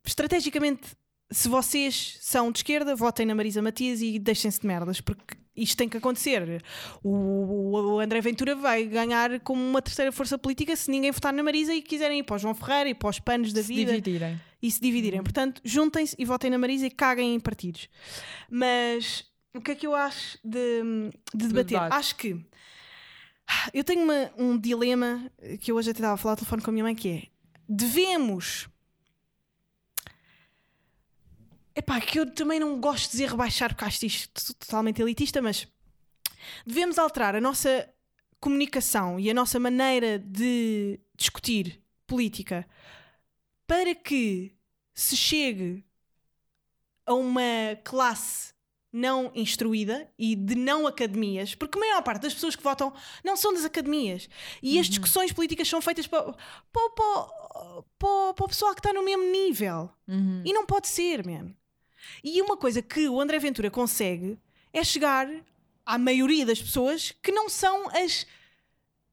[0.05, 0.95] estrategicamente,
[1.29, 5.75] se vocês são de esquerda, votem na Marisa Matias e deixem-se de merdas, porque isto
[5.75, 6.63] tem que acontecer.
[7.03, 11.41] O, o André Ventura vai ganhar como uma terceira força política se ninguém votar na
[11.43, 13.91] Marisa e quiserem ir para o João Ferreira e para os panos da Se vida
[13.91, 14.39] dividirem.
[14.61, 15.23] e se dividirem.
[15.23, 17.89] Portanto, juntem-se e votem na Marisa e caguem em partidos.
[18.49, 20.81] Mas o que é que eu acho de,
[21.33, 21.65] de debater?
[21.79, 21.93] debate.
[21.93, 22.37] Acho que
[23.73, 26.69] eu tenho uma- um dilema que eu hoje até estava a falar ao telefone com
[26.69, 27.23] a minha mãe que é
[27.69, 28.67] devemos
[31.77, 35.67] Epá, que eu também não gosto de dizer rebaixar porque acho isto totalmente elitista, mas
[36.65, 37.87] devemos alterar a nossa
[38.39, 42.67] comunicação e a nossa maneira de discutir política
[43.67, 44.55] para que
[44.91, 45.85] se chegue
[47.05, 48.55] a uma classe
[48.91, 52.91] não instruída e de não academias, porque a maior parte das pessoas que votam
[53.23, 54.27] não são das academias.
[54.63, 57.27] E as discussões políticas são feitas para, para, para,
[57.99, 59.91] para, para o pessoal que está no mesmo nível.
[60.07, 60.41] Uhum.
[60.43, 61.53] E não pode ser, man.
[62.23, 64.37] E uma coisa que o André Ventura consegue
[64.73, 65.27] é chegar
[65.85, 68.25] à maioria das pessoas que não são as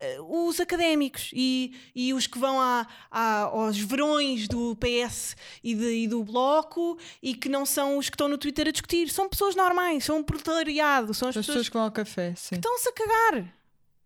[0.01, 5.75] eh, os académicos e, e os que vão à- à- aos verões do PS e,
[5.75, 9.09] de- e do Bloco e que não são os que estão no Twitter a discutir.
[9.09, 12.35] São pessoas normais, são um proletariado, são as As pessoas pessoas que vão ao café,
[12.37, 12.57] sim.
[12.57, 13.55] estão-se a cagar.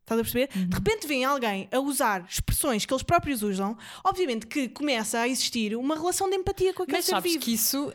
[0.03, 0.48] Estás a perceber?
[0.57, 0.68] Uhum.
[0.68, 5.29] De repente vem alguém a usar expressões que eles próprios usam, obviamente que começa a
[5.29, 7.44] existir uma relação de empatia com aquele Mas sabes vivo.
[7.44, 7.92] que isso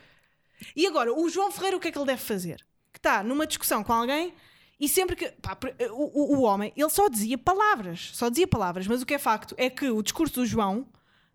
[0.76, 2.66] E agora, o João Ferreira, o que é que ele deve fazer?
[2.92, 4.34] Que está numa discussão com alguém
[4.80, 5.30] e sempre que.
[5.42, 5.58] pá,
[5.92, 8.12] o, o, o homem, ele só dizia palavras.
[8.14, 10.88] Só dizia palavras, mas o que é facto é que o discurso do João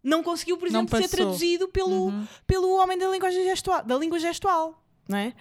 [0.02, 2.12] não conseguiu, por Não exemplo, ser traduzido pelo,
[2.46, 4.82] pelo homem da linguagem gestual, da língua gestual.
[5.08, 5.34] Não é?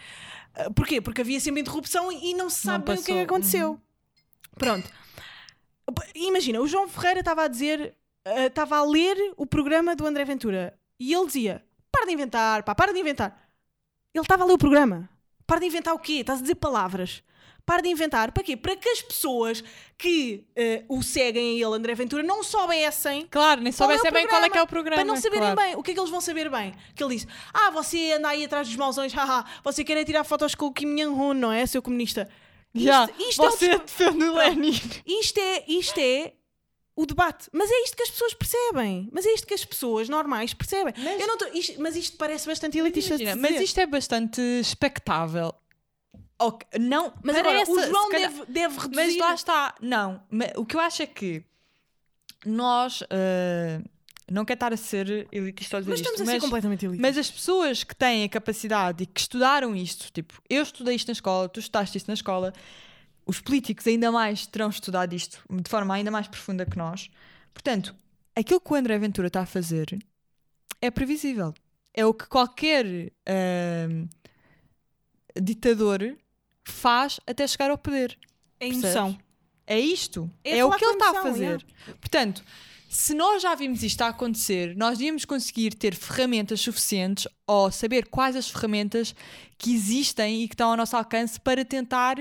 [0.56, 1.02] Ah, Porquê?
[1.02, 3.80] Porque havia sempre interrupção e não se Não sabe bem o que é que aconteceu.
[4.58, 4.90] Pronto.
[6.16, 7.96] Imagina, o João Ferreira estava a dizer,
[8.26, 12.64] ah, estava a ler o programa do André Ventura e ele dizia: para de inventar,
[12.64, 13.47] pá, para de inventar.
[14.18, 15.10] Ele estava a ler o programa.
[15.46, 16.14] Para de inventar o quê?
[16.14, 17.24] Estás a dizer palavras.
[17.66, 18.32] Para de inventar.
[18.32, 18.56] Para quê?
[18.56, 19.64] Para que as pessoas
[19.98, 23.28] que eh, o seguem a ele, André Ventura, não soubessem.
[23.30, 25.02] Claro, nem é soubessem bem qual é que é o programa.
[25.02, 25.56] Para não saberem claro.
[25.56, 25.76] bem.
[25.76, 26.74] O que é que eles vão saber bem?
[26.96, 30.24] Que ele disse: Ah, você anda aí atrás dos mauzões, haha, você quer é tirar
[30.24, 32.30] fotos com o Kim Jong-un, não é, seu comunista?
[32.74, 34.80] Já, isto é um você discur- defende o Lenin.
[35.06, 36.34] Isto é, isto é
[36.98, 37.48] o debate.
[37.54, 39.08] Mas é isto que as pessoas percebem.
[39.14, 40.94] Mas é isto que as pessoas normais percebem.
[40.98, 45.54] Mas- tô- isto- mas isto parece bastante elitista Imagina, mas isto é bastante expectável.
[46.40, 48.96] Ok, Não, Mas agora, essa- o João calhar- deve, deve reduzir.
[48.96, 50.22] Mas lá está, não.
[50.56, 51.44] O que eu acho é que
[52.46, 53.04] nós.
[53.10, 53.80] eh,
[54.30, 57.02] não quero estar a ser elitista Mas isto, estamos a ser mas, completamente elitistas.
[57.16, 61.08] mas as pessoas que têm a capacidade e que estudaram isto, tipo, eu estudei isto
[61.08, 62.54] na escola, tu estudaste isto na escola,
[63.28, 67.10] os políticos ainda mais terão estudado isto de forma ainda mais profunda que nós.
[67.54, 67.94] Portanto,
[68.36, 70.00] aquilo que o André Ventura está a fazer
[70.82, 71.54] é previsível.
[71.94, 74.08] É o que qualquer ahm,
[75.42, 76.16] ditador
[76.64, 78.18] faz até chegar ao poder.
[78.60, 79.18] É emoção.
[79.66, 80.32] É isto.
[80.44, 81.66] É É, o que ele está a fazer.
[82.00, 82.44] Portanto,
[82.88, 88.08] se nós já vimos isto a acontecer, nós devíamos conseguir ter ferramentas suficientes ou saber
[88.08, 89.14] quais as ferramentas
[89.58, 92.18] que existem e que estão ao nosso alcance para tentar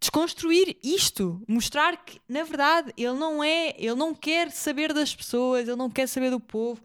[0.00, 5.66] desconstruir isto, mostrar que na verdade ele não é, ele não quer saber das pessoas,
[5.66, 6.80] ele não quer saber do povo.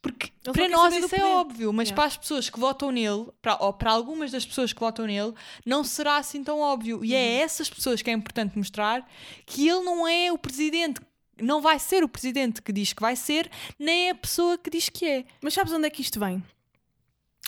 [0.00, 1.96] Porque Ele para nós isso é óbvio, mas Yeah.
[1.96, 5.32] para as pessoas que votam nele, para, ou para algumas das pessoas que votam nele,
[5.64, 7.02] não será assim tão óbvio.
[7.02, 7.18] E Uhum.
[7.18, 9.08] é a essas pessoas que é importante mostrar
[9.46, 11.00] que ele não é o presidente,
[11.40, 14.68] não vai ser o presidente que diz que vai ser, nem é a pessoa que
[14.68, 15.24] diz que é.
[15.40, 16.44] Mas sabes onde é que isto vem?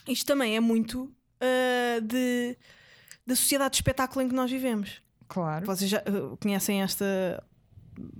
[0.09, 2.57] Isto também é muito ah, de,
[3.26, 5.02] da sociedade de espetáculo em que nós vivemos.
[5.28, 5.66] Claro.
[5.66, 7.42] Vocês já ah, conhecem esta.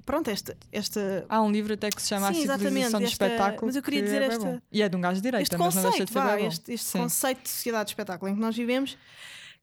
[0.07, 0.57] Pronto, esta.
[0.73, 3.67] esta Há um livro até que se chama Sim, A Civilização do Espetáculo.
[3.67, 4.61] mas eu queria que dizer é esta- bom.
[4.73, 6.41] E é de um gajo de direita, este mas não deixa conceito, de ser vá,
[6.41, 8.97] este, este conceito de sociedade de espetáculo em que nós vivemos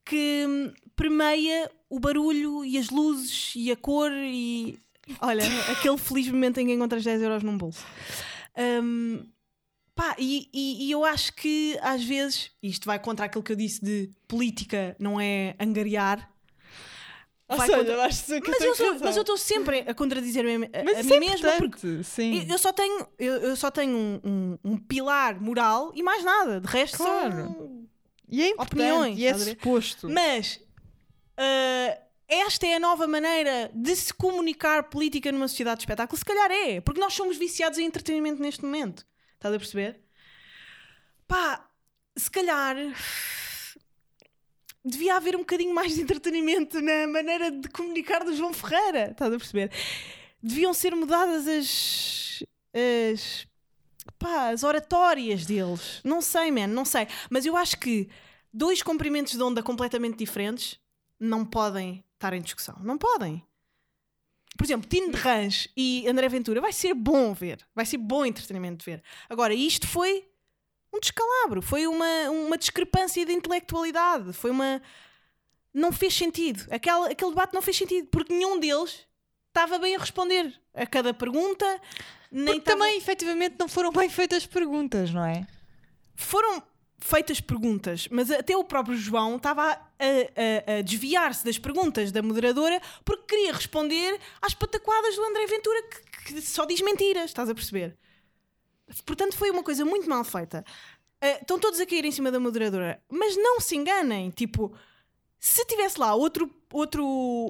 [0.04, 4.78] que hum, permeia o barulho e as luzes e a cor e
[5.20, 7.84] olha, aquele feliz momento em que encontras 10 euros num bolso.
[8.56, 9.24] Hum,
[9.96, 13.56] pá, e, e- e eu acho que às vezes, isto vai contra aquilo que eu
[13.56, 16.30] disse de política não é angariar.
[17.46, 20.64] Ou seja, contra- eu acho que Mas eu, sou- mas eu estou sempre a contradizer-me
[20.72, 22.46] a, Mas a mim mesma porque sim.
[22.50, 26.60] eu, só tenho, eu, eu só tenho um, um- um pilar moral e mais nada.
[26.60, 27.32] De resto Claro.
[27.36, 27.84] são.
[28.30, 30.08] E é opiniões, e é suposto.
[30.08, 30.58] Mas
[31.36, 36.16] ah, esta é a nova maneira de se comunicar política numa sociedade de espetáculo.
[36.18, 39.04] Se calhar é, porque nós somos viciados em entretenimento neste momento.
[39.34, 40.00] Estás a perceber?
[41.28, 41.68] Pá,
[42.16, 42.76] se calhar
[44.84, 49.10] devia haver um bocadinho mais de entretenimento na maneira de comunicar do João Ferreira.
[49.12, 49.70] Estás a perceber?
[50.42, 52.44] Deviam ser mudadas as.
[52.74, 53.46] as
[54.18, 56.00] pá, as oratórias deles.
[56.04, 57.08] Não sei, man, não sei.
[57.30, 58.08] Mas eu acho que
[58.52, 60.78] dois comprimentos de onda completamente diferentes
[61.18, 62.76] não podem estar em discussão.
[62.82, 63.42] Não podem.
[64.56, 67.66] Por exemplo, Tino de Rãs e André Ventura vai ser bom ver.
[67.74, 69.02] Vai ser bom entretenimento de ver.
[69.28, 70.28] Agora, isto foi
[70.94, 71.60] um descalabro.
[71.60, 74.32] Foi uma, uma discrepância de intelectualidade.
[74.32, 74.80] Foi uma.
[75.72, 76.64] Não fez sentido.
[76.70, 78.08] Aquela, aquele debate não fez sentido.
[78.08, 79.06] Porque nenhum deles
[79.48, 81.64] estava bem a responder a cada pergunta.
[82.30, 85.46] Nem Porque estava- também, efetivamente, não foram bem feitas perguntas, não é?
[86.16, 86.62] foram
[87.00, 92.22] feitas perguntas, mas até o próprio João estava a, a- a desviar-se das perguntas da
[92.22, 97.50] moderadora porque queria responder às pataquadas do André Ventura que, que só diz mentiras, estás
[97.50, 97.96] a perceber?
[99.04, 100.64] Portanto, foi uma coisa muito mal feita.
[101.20, 104.30] Ah, estão todos a cair em cima da moderadora, mas não se enganem.
[104.30, 104.76] Tipo,
[105.38, 107.04] se tivesse lá outro, outro,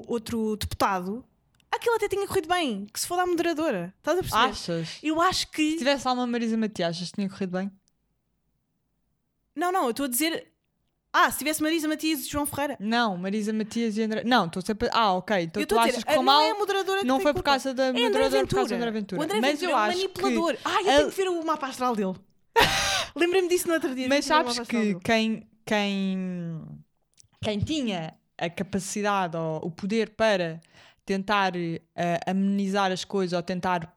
[0.07, 1.25] outro deputado,
[1.71, 2.85] aquilo até tinha corrido bem.
[2.85, 4.43] Que se for da moderadora, estás a perceber?
[4.43, 4.99] Achas?
[5.03, 5.71] Eu acho que.
[5.71, 7.71] Se tivesse lá uma Marisa Matias, achas que tinha corrido bem?
[9.55, 10.51] Não, não, eu estou a dizer.
[11.17, 12.75] Ah, se tivesse Marisa Matias e João Ferreira.
[12.77, 14.23] Não, Marisa Matias e André.
[14.25, 14.89] Não, estou sempre.
[14.91, 15.43] Ah, ok.
[15.43, 16.41] Então eu tu a achas dizer, que correu não mal.
[16.41, 18.75] é a moderadora que Não foi por causa da É moderadora, por causa Ventura.
[18.75, 19.21] André Ventura.
[19.21, 20.53] O André Mas Ventura eu é um acho manipulador.
[20.55, 20.59] que.
[20.65, 22.15] Ah, eu ele- tenho que ver o mapa astral dele.
[23.15, 24.09] Lembrei-me disso no outro dia.
[24.09, 26.61] Mas sabes que quem, quem,
[27.41, 30.59] quem tinha a capacidade ou o poder para
[31.05, 31.79] tentar eh,
[32.27, 33.95] amenizar as coisas ou tentar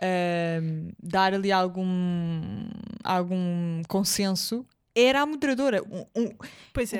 [0.00, 0.60] eh,
[1.00, 2.66] dar ali algum,
[3.04, 5.82] algum consenso era a moderadora.
[5.82, 6.26] Um- um-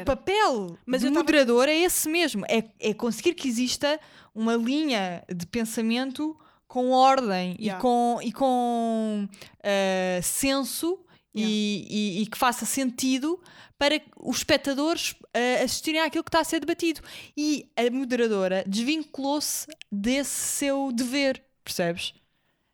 [0.03, 3.99] o papel Mas do eu tava- moderador é esse mesmo: é, é conseguir que exista
[4.35, 6.37] uma linha de pensamento
[6.69, 7.79] com ordem Yeah.
[7.79, 9.29] e com, e com
[9.63, 10.99] eh, senso
[11.35, 13.41] e, e- e que faça sentido
[13.79, 17.01] para os espectadores eh, assistirem àquilo que está a ser debatido.
[17.37, 22.15] E a moderadora desvinculou-se desse seu dever, percebes?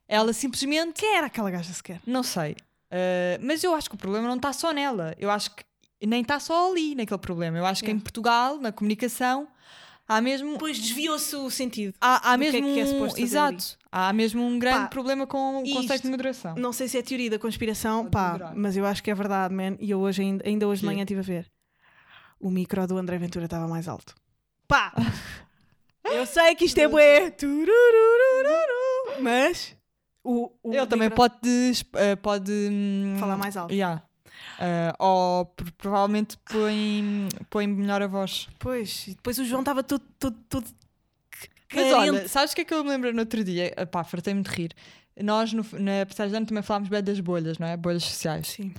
[0.08, 2.00] Ela simplesmente Quem era aquela gaja sequer?
[2.06, 2.54] não sei.
[2.96, 5.14] Uh, mas eu acho que o problema não está só nela.
[5.18, 5.64] Eu acho que
[6.06, 7.58] nem está só ali naquele problema.
[7.58, 7.94] Eu acho que É.
[7.94, 9.46] em Portugal, na comunicação,
[10.08, 10.52] há mesmo.
[10.52, 11.94] Depois desviou-se o sentido.
[12.00, 13.76] Há, há do que é mesmo que é suposto fazer Exato.
[13.90, 16.54] Há mesmo um grande Pá, problema com o conceito isto- de moderação.
[16.56, 18.54] Não sei se é teoria da conspiração, Pode pá, moderar.
[18.56, 19.76] mas eu acho que é verdade, man.
[19.80, 21.50] E eu hoje, ainda, ainda hoje de manhã estive a ver.
[22.38, 24.14] O micro do André Ventura estava mais alto.
[24.68, 24.92] Pá!
[26.04, 27.34] eu sei que isto é bué.
[29.20, 29.74] Mas
[30.28, 33.72] o, o Ele também micro- pode, uh, pode hum, Falar mais alto.
[33.72, 34.02] Yeah.
[34.58, 38.48] Uh, ou pr- provavelmente põe, põe melhor a voz.
[38.58, 40.66] Pois, e depois o João estava todo, todo, todo
[41.74, 43.72] Mas olha, sabes o que é que eu me lembro no outro dia?
[43.90, 44.72] Pá, fartei-me de rir.
[45.22, 47.76] Nós, no, na passagem de ano, também falámos bem das bolhas, não é?
[47.76, 48.48] Bolhas sociais.
[48.48, 48.74] Sim.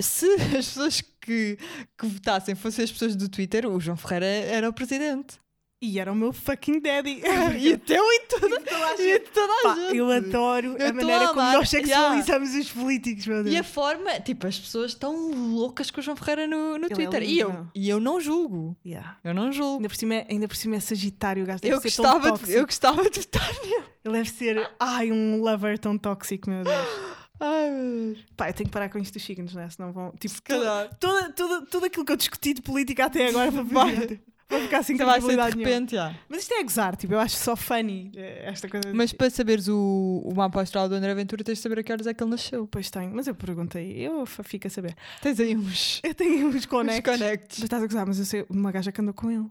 [0.00, 1.56] Se as pessoas que,
[1.96, 5.38] que votassem fossem as pessoas do Twitter, o João Ferreira era o presidente.
[5.84, 7.20] E era o meu fucking daddy.
[7.60, 8.56] e teu e tudo.
[8.98, 9.96] E toda a Pá, gente.
[9.96, 13.54] eu adoro Eu a maneira a como nós sexualizamos os políticos, meu Deus.
[13.54, 16.92] E a forma, tipo, as pessoas estão loucas com o João Ferreira no, no Ele
[16.92, 17.20] é Twitter.
[17.20, 17.70] lindo, e, eu, não?
[17.74, 18.76] e eu não julgo.
[18.84, 19.18] Yeah.
[19.22, 19.76] Eu não julgo.
[19.76, 22.18] Ainda, por cima é, ainda por cima é Sagitário, o gajo deve Eu ser tão
[22.20, 23.84] gostava, de, eu gostava de estar nele.
[24.04, 26.74] Ele deve ser, ai, um lover tão tóxico, meu Deus.
[27.40, 28.16] Ai.
[28.36, 29.68] Pá, eu tenho que parar com isto dos signos, né?
[29.68, 30.12] Senão vão.
[30.12, 30.88] Tipo, Se calhar.
[31.00, 34.96] tudo, tudo, tudo aquilo que eu discuti de política até agora para, para ficar sem
[34.96, 36.14] Vai ser de repente, já.
[36.28, 38.88] Mas isto é gozar, tipo, eu acho só funny eh, esta coisa.
[38.90, 41.82] de- Mas para saberes o, o mapa astral do André Ventura, tens de saber a
[41.82, 42.66] que horas é que ele nasceu.
[42.66, 44.94] Pois tenho, mas eu perguntei, eu fico a saber.
[45.22, 47.10] Tens aí uns, Eu tenho uns uns conectos.
[47.10, 47.62] Mas connects.
[47.62, 49.46] estás a gozar, mas eu sei uma gaja que andou com ele.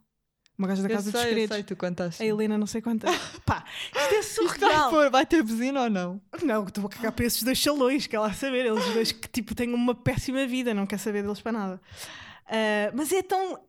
[0.55, 1.55] Uma gaja da Eu Casa dos sei, eu Segredos.
[1.55, 2.21] sei, tu contaste.
[2.21, 3.09] A Helena, não sei quantas.
[3.43, 4.91] Pá, isto é Isto surreal.
[4.91, 6.21] pôr, vai ter buzina ou não?
[6.43, 8.67] Não, estou a cagar para esses dois salões, quer lá saber.
[8.67, 11.81] Eles dois que tipo têm uma péssima vida, não quer saber deles para nada.
[12.47, 13.59] Ah, mas é tão.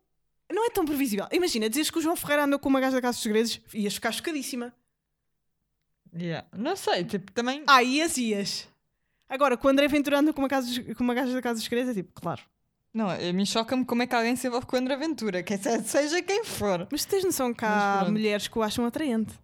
[0.55, 1.27] Não é tão previsível.
[1.33, 3.95] Imagina, dizes que o João Ferreira andou com uma gaja da Casa dos Segredos, ias
[3.95, 4.73] ficar chocadíssima.
[6.17, 6.47] Yeah.
[6.57, 7.65] Não sei, tipo, também.
[7.67, 8.69] Ah, ias, ias.
[9.29, 11.55] Agora, com o André Ventura anda com uma, casa dos- com uma gaja da Casa
[11.57, 12.41] dos Segredos, é tipo, claro.
[12.93, 15.57] Não, a mim choca-me como é que alguém se envolve com o André Ventura, que
[15.59, 16.87] se- seja quem for.
[16.93, 18.13] Mas tu tens noção que Mas há pronto.
[18.13, 19.35] mulheres que o acham atraente.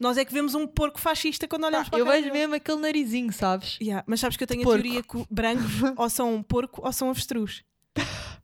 [0.00, 2.40] Nós é que vemos um porco fascista quando olhamos para a eu cara vejo dele.
[2.40, 3.78] mesmo aquele narizinho, sabes?
[3.80, 4.82] Yeah, Mas sabes que eu tenho a Porco.
[4.82, 5.62] teoria que brancos
[5.96, 7.62] ou são um porco ou são avestruz.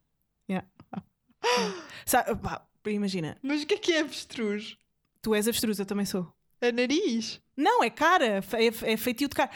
[0.49, 0.67] Yeah.
[2.07, 4.77] Sabe, pá, imagina, Mas o que é que é avestruz?
[5.21, 6.33] tu és avestruz, eu também sou.
[6.61, 7.41] É nariz.
[7.57, 9.51] Não, é cara, é, é feitio de cara.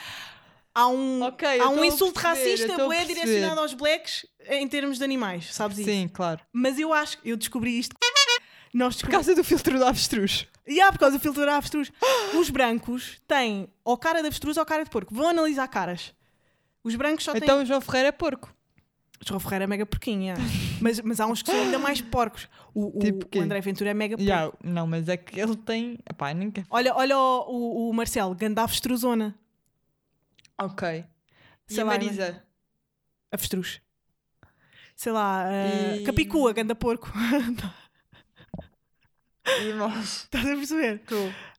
[0.75, 4.99] Há um, Ok, eu há um insulto perceber, racista bué direcionado aos blacks em termos
[4.99, 5.89] de animais, sabes isso?
[5.89, 6.41] Sim, claro.
[6.53, 7.95] Mas eu acho, eu descobri isto.
[8.73, 9.17] Nós Por descobri...
[9.17, 10.47] causa do filtro do avestruz.
[10.67, 11.93] E há por causa do filtro da avestruz.
[12.39, 15.15] Os brancos têm ou cara de avestruz ou cara de porco.
[15.15, 16.15] Vão analisar caras.
[16.83, 17.43] Os brancos só têm.
[17.43, 18.55] Então o João Ferreira é porco.
[19.27, 20.37] João Ferreira é mega porquinho, é.
[20.83, 22.49] mas, mas há uns que são ainda mais porcos.
[22.75, 24.29] O, o- Tipo o André Ventura é mega porco.
[24.29, 25.99] Yeah, não, mas é que ele tem.
[26.09, 26.65] Epá, nem quer.
[26.71, 29.35] Olha, olha o, o, o Marcelo, ganda avestruzona.
[30.59, 31.05] Ok.
[31.69, 32.45] E Sei a lá, Marisa?
[33.31, 33.81] Avestruz.
[34.95, 37.11] Sei lá, uh, E- Capicua, ganda porco.
[39.61, 40.23] E nós?
[40.33, 41.03] Estás a perceber?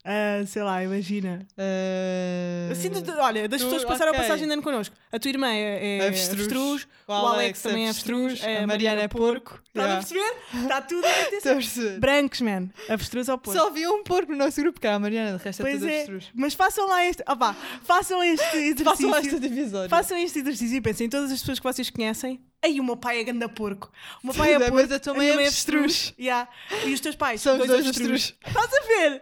[0.06, 1.48] Uh, sei lá, imagina.
[1.58, 4.20] Eh, Assim, de- olha, das tu- pessoas que passaram ok.
[4.20, 4.94] a passagem de ano connosco.
[5.10, 6.39] A tua irmã é, é Avestruz.
[6.42, 9.62] avestruz, o o Alex também é avestruz, a Mariana é porco.
[9.68, 10.06] Estás a Yeah.
[10.06, 10.63] perceber?
[10.63, 11.10] Está tudo a
[11.52, 12.00] a perceber.
[12.02, 12.70] Brancos, man.
[12.89, 13.58] Avestruz ou porco.
[13.58, 15.76] Só havia um porco no nosso grupo, que era a Mariana, de resto é Pois
[15.80, 16.32] tudo é, avestruz.
[16.36, 17.24] mas façam lá este.
[17.26, 18.84] Opá, façam este exercício.
[18.86, 19.89] Façam esta divisória.
[19.89, 22.42] Façam este exercício e pensem em todas as pessoas que vocês conhecem.
[22.62, 23.89] Aí o meu pai é ganda porco.
[24.24, 24.76] O meu pai é porco.
[24.76, 26.13] mas a tua mãe é avestruz.
[26.20, 26.48] Yeah.
[26.86, 27.39] E os teus pais?
[27.42, 27.98] São dois avestruz.
[28.10, 28.36] avestruz.
[28.46, 29.22] Estás a ver?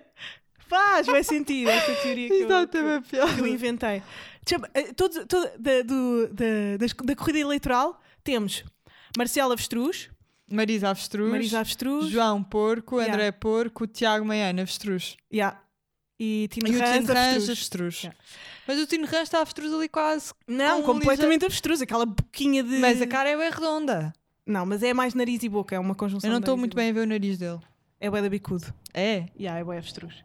[0.71, 4.01] Faz, vai sentido esta teoria que eu, Exatamente, que eu inventei.
[4.73, 8.63] Eh, todo- todo- da, do- da- da corrida eleitoral temos
[9.17, 10.09] Marcelo Avestruz,
[10.49, 11.29] Marisa avestruz.
[11.31, 13.13] Marisa Avestruz João Porco, Yeah.
[13.13, 15.17] André Porco, Tiago Maiana avestruz.
[15.31, 15.59] yeah.
[16.19, 17.49] e Tino E Rãs Tino Rãs Avestruz.
[17.49, 18.03] avestruz.
[18.03, 18.17] Yeah.
[18.67, 20.33] Mas o Tino Rãs está avestruz ali quase.
[20.47, 22.77] Não, com completamente avestruz, aquela boquinha de.
[22.79, 24.13] Mas a cara é bem redonda.
[24.45, 26.27] Não, mas é mais nariz e boca, é uma conjunção.
[26.27, 27.59] Eu não estou muito bem a ver o nariz dele.
[28.01, 28.65] É bué da bicudo.
[28.93, 29.27] É?
[29.39, 30.15] Yeah, é bué avestruz.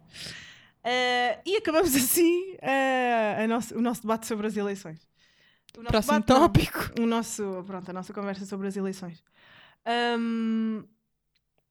[0.82, 4.98] Eh, e acabamos assim a nosso- o nosso debate sobre as eleições.
[5.76, 6.40] O nosso Próximo debate, não.
[6.48, 7.00] tópico.
[7.02, 9.22] o nosso, pronto, a nossa conversa sobre as eleições.
[9.84, 10.84] Ahm,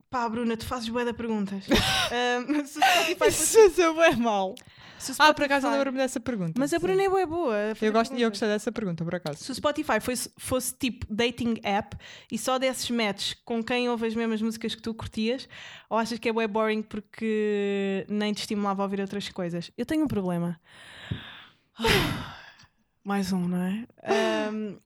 [0.10, 1.66] pá, Bruna, tu fazes bué de perguntas.
[2.14, 4.54] Ahm, se Spotify fosse- Isso é mal.
[4.98, 6.54] O Ah, por acaso eu Spotify- lembro-me dessa pergunta.
[6.58, 6.80] Mas a.
[6.80, 7.72] Bruna é boa.
[7.72, 9.44] a fazer Eu gosto, eu gostei dessa pergunta, por acaso.
[9.44, 11.96] Se o Spotify fosse, fosse tipo dating app
[12.32, 15.48] e só desses matches com quem ouve as mesmas músicas que tu curtias,
[15.90, 19.72] ou achas que é bué boring porque nem te estimulava a ouvir outras coisas?
[19.78, 20.60] Eu tenho um problema.
[23.04, 23.86] Mais um, não é?
[24.04, 24.78] Ahm,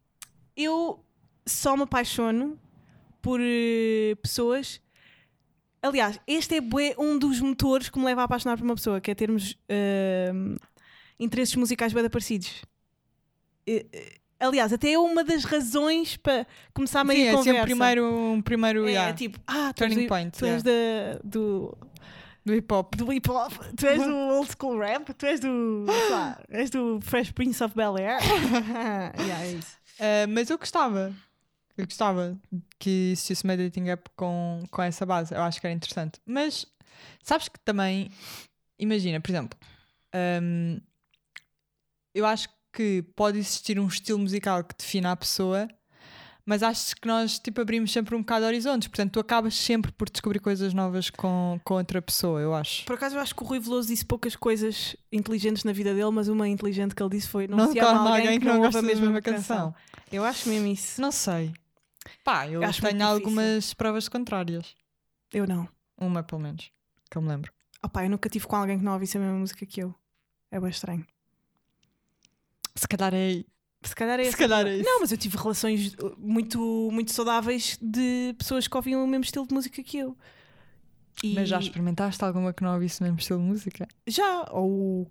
[0.55, 1.03] eu
[1.45, 2.59] só me apaixono
[3.21, 4.81] por eh, pessoas.
[5.81, 8.99] Aliás, este é bué um dos motores que me leva a apaixonar por uma pessoa,
[8.99, 10.57] que é termos ahm,
[11.19, 12.63] interesses musicais bem parecidos.
[13.67, 13.85] Eh,
[14.41, 17.51] Aliás, até é uma das razões para começar meio Sim, a é conversa.
[17.51, 20.63] sempre primeiro, um primeiro é, yeah, tipo, ah, tu és, turning do, point tu és
[20.63, 21.77] da- do,
[22.45, 22.95] do hip hop.
[22.95, 26.99] do hip hop, tu és do old school rap, tu és do, lá, és do
[27.01, 28.17] Fresh Prince of Bel Air.
[29.19, 29.77] yeah, é isso.
[29.99, 31.13] Uh, mas eu gostava.
[31.81, 32.37] Eu gostava
[32.77, 35.33] que existisse uma dating app com, com essa base.
[35.33, 36.19] Eu acho que era interessante.
[36.25, 36.65] Mas
[37.23, 38.11] sabes que também,
[38.77, 39.57] imagina, por exemplo,
[40.41, 40.79] um,
[42.13, 45.67] eu acho que pode existir um estilo musical que defina a pessoa,
[46.45, 48.87] mas acho que nós tipo, abrimos sempre um bocado horizontes.
[48.87, 52.85] Portanto, tu acabas sempre por descobrir coisas novas com, com outra pessoa, eu acho.
[52.85, 56.09] Por acaso eu acho que o Rui Veloso disse poucas coisas inteligentes na vida dele,
[56.11, 58.65] mas uma inteligente que ele disse foi não, Não se ama alguém que não ouve
[58.65, 59.71] gosta da mesma canção.
[59.71, 59.75] canção.
[60.11, 60.99] Eu acho mesmo isso.
[60.99, 61.53] Não sei.
[62.23, 63.07] Pá, eu muito tenho difícil.
[63.07, 64.75] algumas provas contrárias.
[65.33, 65.67] Eu não.
[65.97, 66.71] Uma, pelo menos.
[67.09, 67.51] Que eu me lembro.
[67.83, 69.93] Opá, eu nunca tive com alguém que não ouvisse a mesma música que eu.
[70.51, 71.05] É bem estranho.
[72.75, 73.43] Se calhar é.
[73.83, 74.85] Se calhar é Se calhar é isso.
[74.85, 79.23] Não, mas eu tive relações uh, muito, muito saudáveis de pessoas que ouviam o mesmo
[79.23, 80.17] estilo de música que eu.
[81.23, 83.87] E- Mas já experimentaste alguma que não ouvisse o mesmo estilo de música?
[84.07, 85.09] Já, ou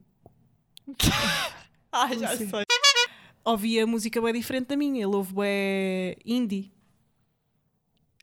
[1.92, 2.48] Ah, já sei.
[3.44, 5.04] ouvia música bem diferente da minha.
[5.04, 6.70] Ele ouve bué indie.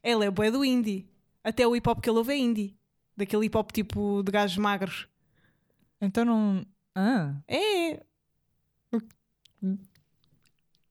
[0.05, 1.07] Ele é bué do indie.
[1.43, 2.77] Até o hip hop que ele ouve é indie.
[3.17, 5.07] Daquele hip hop tipo de gajos magros.
[5.99, 6.65] Então não.
[6.93, 8.03] Ah, É,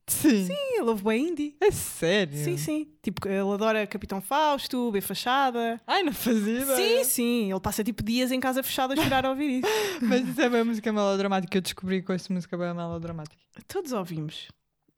[0.06, 0.48] sim.
[0.74, 1.56] ele ouve bué indie.
[1.60, 2.36] É sério?
[2.36, 2.88] Sim, sim.
[3.02, 5.80] Tipo, ele adora Capitão Fausto, B Fachada.
[5.86, 7.04] Ai, não fazia Sim, ideia.
[7.04, 7.50] sim.
[7.50, 9.68] Ele passa tipo dias em casa fechada a chorar a ouvir isso.
[10.02, 11.56] Mas isso é bem música melodramática.
[11.56, 13.40] Eu descobri com essa música bem melodramática.
[13.66, 14.48] Todos ouvimos.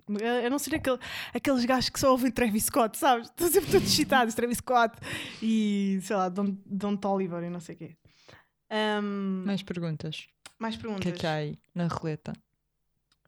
[0.09, 0.99] Eu não sei aquele,
[1.35, 3.27] aqueles gajos que só ouvem Travis Scott, sabes?
[3.29, 4.97] Estão sempre todos excitados, Travis Scott
[5.43, 7.97] e sei lá, Don, Don Toliver e não sei o quê.
[8.71, 10.27] Ahm, Mais perguntas.
[10.59, 11.03] mais O perguntas.
[11.03, 12.33] que é que há aí na roleta?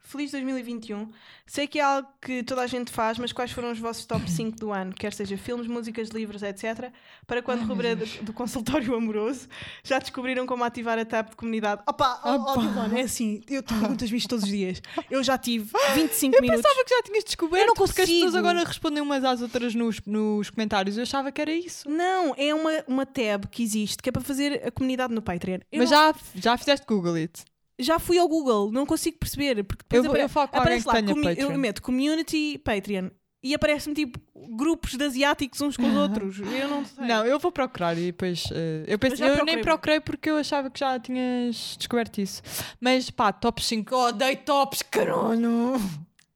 [0.09, 1.11] Feliz 2021.
[1.47, 4.25] Sei que é algo que toda a gente faz, mas quais foram os vossos top
[4.31, 4.95] 5 do ano?
[4.95, 6.91] Quer seja filmes, músicas, livros, etc.
[7.27, 9.47] Para quando rubrica do, do consultório amoroso,
[9.85, 11.83] já descobriram como ativar a tab de comunidade?
[11.87, 12.99] Opa, oh, Opa.
[12.99, 14.81] É assim, eu te perguntas isto todos os dias.
[15.11, 16.63] Eu já tive 25 minutos.
[16.63, 17.63] Pensava que já tinhas descoberto.
[17.63, 18.39] Eu não Porque as pessoas consigo.
[18.39, 20.97] agora respondem umas às outras nos, nos comentários.
[20.97, 21.87] Eu achava que era isso.
[21.87, 25.59] Não, é uma, uma tab que existe que é para fazer a comunidade no Patreon.
[25.71, 27.45] Eu Mas não- já, já fizeste Google It.
[27.79, 29.63] Já fui ao Google, não consigo perceber.
[29.65, 30.95] Porque depois Eu, apare- eu falo com aparece lá,
[31.37, 33.11] eu meto community Patreon
[33.43, 34.19] e aparece-me tipo
[34.57, 36.39] grupos de asiáticos uns com os outros.
[36.41, 37.05] Eu não sei.
[37.07, 38.45] Não, eu vou procurar e depois.
[38.53, 39.55] eh, eu penso, já eu procurei.
[39.55, 42.43] nem procurei porque eu achava que já tinhas descoberto isso.
[42.81, 43.95] Mas pá, top 5.
[43.95, 45.81] Oh, dei tops, caralho!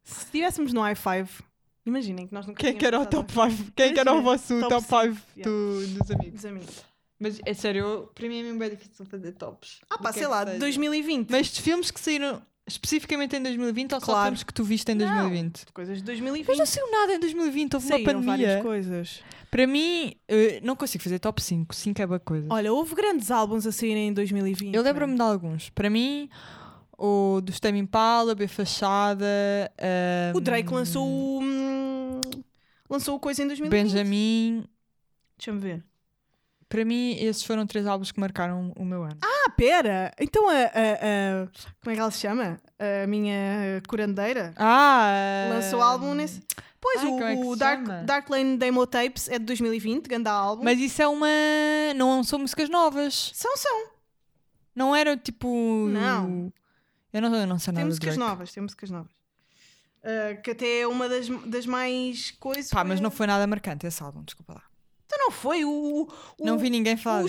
[0.05, 1.28] Se estivéssemos no i5,
[1.86, 3.72] imaginem que nós nunca Quem é que era o top 5?
[3.74, 6.32] Quem é que era o vosso top top 5 cinco, do- dos amigos?
[6.34, 6.91] Dos amigos.
[7.22, 9.80] Mas é sério, eu- para mim é mesmo bem difícil fazer tops.
[9.88, 10.58] Ah pá, sei é lá, seja.
[10.58, 11.30] 2020.
[11.30, 14.24] Mas de filmes que saíram especificamente em 2020 ou só Claro.
[14.26, 15.66] filmes que tu viste em 2020?
[15.72, 16.48] Coisas de 2020.
[16.48, 18.62] Mas não saiu nada em 2020, houve uma Saíram várias pandemia.
[18.62, 19.20] coisas.
[19.50, 21.74] Para mim, eh, não consigo fazer top 5.
[21.74, 22.46] 5 é boa coisa.
[22.50, 24.74] Olha, houve grandes álbuns a saírem em 2020.
[24.74, 25.68] Eu lembro-me de alguns.
[25.70, 26.28] Para mim,
[26.96, 29.26] o do Stem Impala, B Fachada.
[30.34, 31.40] O ahm, Drake lançou o.
[31.42, 32.20] hum,
[32.88, 33.70] lançou o coisa em 2020.
[33.92, 34.64] Benjamin.
[35.36, 35.84] Deixa-me ver.
[36.72, 39.18] Para mim, esses foram três álbuns que marcaram o meu ano.
[39.22, 40.10] Ah, pera!
[40.18, 41.48] Então a, a- a-
[41.82, 42.58] Como é que ela se chama?
[43.02, 44.54] A minha curandeira?
[44.56, 45.50] Ah!
[45.52, 46.40] Lançou álbum nesse.
[46.80, 48.02] Pois, Ai, o, é o Dark, chama?
[48.04, 50.64] Dark Lane Demo Tapes é de 2020, ganda álbum.
[50.64, 51.26] Mas isso é uma.
[51.94, 53.32] Não são músicas novas.
[53.34, 53.88] São, são.
[54.74, 55.46] Não era tipo.
[55.90, 56.50] Não.
[57.12, 59.12] Eu não, eu não sei Tem nada do músicas novas, tem músicas novas.
[60.02, 62.70] Ah, que até é uma das, das mais coisas.
[62.70, 64.62] Pá, mas não foi nada marcante esse álbum, desculpa lá.
[65.12, 65.62] Então não foi.
[65.64, 66.08] O,
[66.40, 67.28] o, não vi ninguém falar O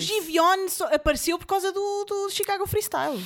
[0.70, 3.22] só apareceu por causa do, do Chicago Freestyle.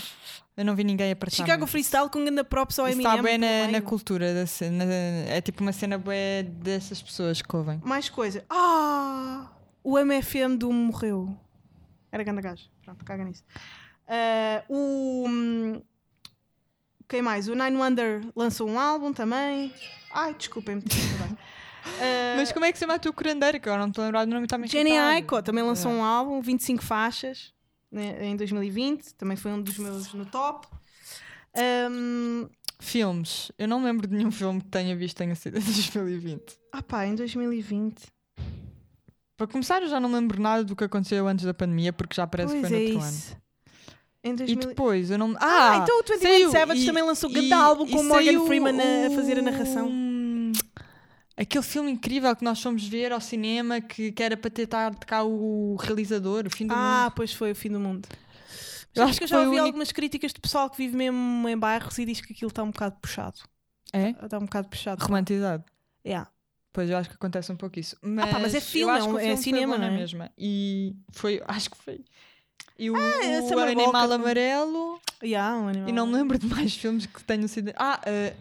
[0.56, 1.36] Eu não vi ninguém aparecer.
[1.36, 3.12] Chicago Freestyle com ganda props ao Eminem.
[3.12, 4.84] está bem na, na cultura da cena.
[5.28, 7.80] É tipo uma cena bué dessas pessoas que ouvem.
[7.84, 8.44] Mais coisa.
[8.50, 9.46] Ah!
[9.84, 11.36] O MFM do morreu.
[12.10, 12.64] Era ganda gajo.
[12.84, 13.44] Pronto, caga nisso.
[14.08, 15.24] Ah, o.
[15.28, 15.80] hum,
[17.08, 17.46] Quem mais?
[17.48, 19.72] O Nine Wonder lançou um álbum também.
[20.10, 20.82] Ai, desculpem-me.
[22.00, 23.58] Ah, Mas como é que se chama a tua curandeira?
[23.58, 24.92] Que agora não estou a lembrar do nome e está-me a Jenny.
[24.96, 25.94] Aiko também lançou É.
[25.94, 27.52] um álbum, 25 faixas,
[27.90, 29.14] né, em 2020.
[29.14, 30.66] Também foi um dos meus no top.
[31.90, 32.48] Um,
[32.80, 33.50] Filmes.
[33.58, 36.42] Eu não me lembro de nenhum filme que tenha visto que tenha sido em 2020.
[36.72, 37.96] ah pá, em 2020.
[39.36, 42.26] Para começar, eu já não lembro nada do que aconteceu antes da pandemia, porque já
[42.26, 43.32] parece que pois foi é no outro isso.
[43.32, 43.42] ano.
[44.24, 44.68] Em E 2000...
[44.68, 45.34] depois, eu não.
[45.38, 47.90] Ah, Ah, então o 21 saiu, Savage e- também lançou um e- grande álbum e
[47.90, 49.88] com o Morgan Freeman a, a fazer a o- narração.
[51.40, 55.06] Aquele filme incrível que nós fomos ver ao cinema que, que era para tentar de
[55.06, 57.12] cá o realizador, o fim do Ah, mundo.
[57.14, 58.08] pois foi o fim do mundo.
[58.94, 61.48] Eu Acho acho que eu já ouvi único- algumas críticas de pessoal que vive mesmo
[61.48, 63.38] em bairros e diz que aquilo está um bocado puxado.
[63.92, 64.10] É?
[64.10, 65.04] Está um bocado puxado.
[65.04, 65.64] Romantizado.
[66.04, 66.28] Yeah.
[66.72, 67.96] Pois eu acho que acontece um pouco isso.
[68.02, 69.90] Mas, pá, mas é filme, é um- o é filme foi cinema, não é?
[69.90, 70.30] mesma.
[70.36, 72.00] E foi, acho que foi.
[72.78, 74.14] E o, é o Summer Animal Walker.
[74.14, 75.00] Amarelo.
[75.22, 75.88] Yeah, um animal.
[75.88, 77.72] E não me lembro de mais filmes que tenham sido.
[77.76, 78.34] Ah, eh,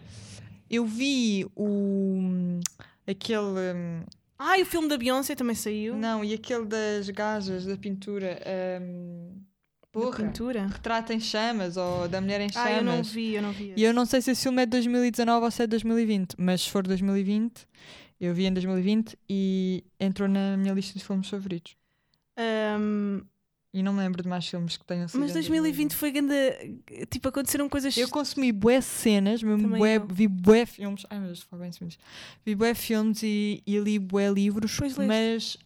[0.70, 2.60] eu vi o.
[3.06, 3.72] Aquele.
[3.74, 4.02] hum,
[4.38, 5.96] Ah, e o filme da Beyoncé também saiu.
[5.96, 8.38] não, e aquele das gajas da pintura.
[8.38, 10.24] Da porra.
[10.24, 10.66] pintura.
[10.66, 12.70] Retrato em chamas ou da mulher em chamas.
[12.72, 13.72] Ah, eu não vi, eu não vi.
[13.76, 16.34] E eu não sei se esse filme é de 2019 ou se é de 2020,
[16.38, 17.66] mas se for 2020,
[18.20, 21.74] eu vi em 2020 e entrou na minha lista de filmes favoritos.
[22.36, 23.22] Ahm,
[23.78, 25.20] E não me lembro de mais filmes que tenham sido.
[25.20, 26.34] mas em 2020 foi grande.
[27.10, 27.96] Tipo, aconteceram coisas.
[27.96, 31.06] Eu consumi bué cenas, mesmo bué, vi bué filmes.
[31.08, 31.88] Ai meu Deus, falo bem assim,
[32.44, 35.08] Vi bué filmes e, e li bué livros, Pois leste.
[35.08, 35.58] mas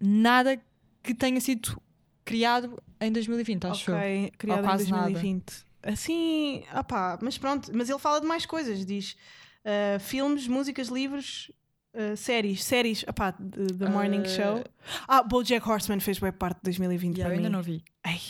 [0.00, 0.60] nada
[1.02, 1.80] que tenha sido
[2.24, 4.32] criado em 2020, acho ok, eu.
[4.38, 5.10] criado Ou em quase nada.
[5.10, 5.68] 2020.
[5.82, 9.16] Assim, opá, mas pronto, mas ele fala de mais coisas, diz
[9.64, 11.50] uh, filmes, músicas, livros,
[11.98, 14.64] uh, séries, séries, opá, The, The Morning Uh, Show.
[15.06, 17.52] Ah, BoJack Horseman fez web parte de 2020 Yeah, eu para ainda mim.
[17.56, 17.84] não vi.
[18.04, 18.20] Ai,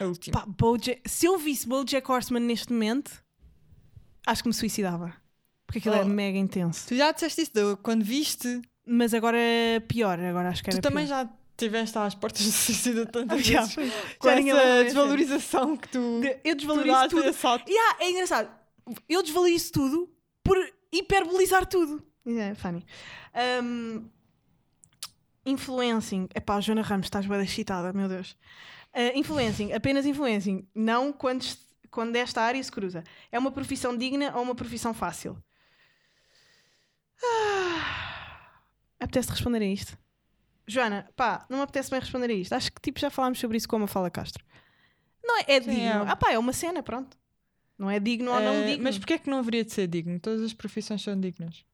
[0.00, 0.40] A última.
[0.40, 3.22] pá, BoJack, se eu visse BoJack Horseman neste momento,
[4.26, 5.14] acho que me suicidava.
[5.66, 6.08] Porque aquilo é Oh.
[6.08, 6.86] mega intenso.
[6.88, 8.60] Tu já disseste isso de- quando viste.
[8.86, 11.24] Mas agora é pior, agora acho que era tu também pior.
[11.24, 13.74] já estiveste às portas do suicídio tantas Já, vezes.
[14.18, 16.20] Com Já essa desvalorização que tu.
[16.20, 17.68] De- Eu tu desvalorizo dás tudo.
[17.68, 18.50] Yeah, é engraçado.
[19.08, 20.10] Eu desvalorizo tudo
[20.42, 20.56] por
[20.92, 22.02] hiperbolizar tudo.
[22.26, 22.84] É funny.
[23.62, 24.08] Um,
[25.44, 26.28] influencing.
[26.34, 28.32] Epá, Joana Ramos, estás bem excitada, meu Deus.
[28.94, 30.66] Uh, influencing, apenas influencing.
[30.74, 31.44] Não quando,
[31.90, 33.02] quando esta área se cruza.
[33.30, 35.36] É uma profissão digna ou uma profissão fácil?
[37.22, 38.50] Ah,
[39.00, 39.96] apetece responder a isto?
[40.66, 42.52] Joana, pá, não me apetece bem responder a isto.
[42.54, 44.44] Acho que tipo já falámos sobre isso com a Mafala Castro.
[45.22, 45.84] Não é, é Sim, digno.
[45.86, 46.10] é.
[46.10, 47.16] Ah, pá, é uma cena, pronto.
[47.78, 48.84] Não é digno ou não Eh, digno.
[48.84, 50.18] Mas porquê é que não haveria de ser digno?
[50.20, 51.64] Todas as profissões são dignas.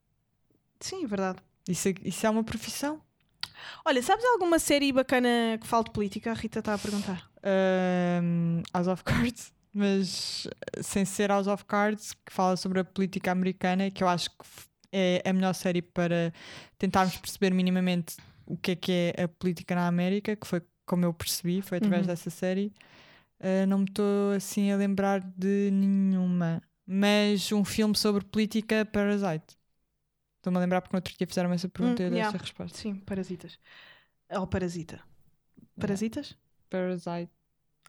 [0.81, 1.39] Sim, é verdade.
[1.69, 3.01] Isso, é- isso é uma profissão.
[3.85, 6.31] Olha, sabes alguma série bacana que fale de política?
[6.31, 7.31] A Rita está a perguntar.
[8.23, 12.85] Um, House of Cards, mas eh, sem ser House of Cards, que fala sobre a
[12.85, 14.37] política americana, que eu acho que
[14.93, 16.33] é a melhor série para
[16.79, 18.17] tentarmos perceber minimamente
[18.47, 21.79] o que é que é a política na América, que foi como eu percebi, foi
[21.79, 22.09] através Uhum.
[22.09, 22.73] dessa série.
[23.41, 29.57] Uh, não me estou assim a lembrar de nenhuma, mas um filme sobre política, Parasite.
[30.41, 32.35] Estou-me a lembrar porque no outro dia fizeram essa pergunta Hum, e eu dei yeah.
[32.35, 32.77] essa resposta.
[32.79, 33.59] Sim, parasitas.
[34.31, 34.99] Ou parasita.
[35.79, 36.35] Parasitas?
[36.71, 37.31] Parasite.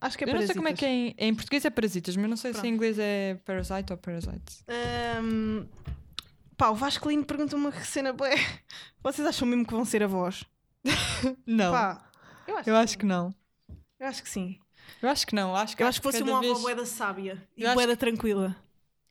[0.02, 0.48] Acho que é eu não parasitas.
[0.48, 2.70] sei como é que é em, em português é parasitas, mas não sei se Pronto.
[2.72, 4.64] em inglês é parasite ou parasites.
[4.68, 5.66] Ahm,
[6.58, 8.14] pá, o Vasco Lino pergunta uma cena.
[9.04, 10.44] Vocês acham mesmo que vão ser avós?
[11.46, 11.72] Não.
[11.72, 12.10] Pá,
[12.48, 13.34] eu acho, eu acho que não.
[14.00, 14.60] eu acho que sim.
[15.02, 15.56] Eu acho que não.
[15.56, 17.76] Acho que, Eu acho que fosse uma avó vez- bué da sábia e Eu acho
[17.76, 18.56] bué da tranquila.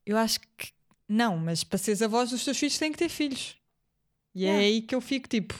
[0.05, 0.73] Eu acho que
[1.11, 3.57] não, mas para seres avós dos teus filhos têm que ter filhos.
[4.35, 4.63] E Yeah.
[4.63, 5.55] é aí que eu fico tipo,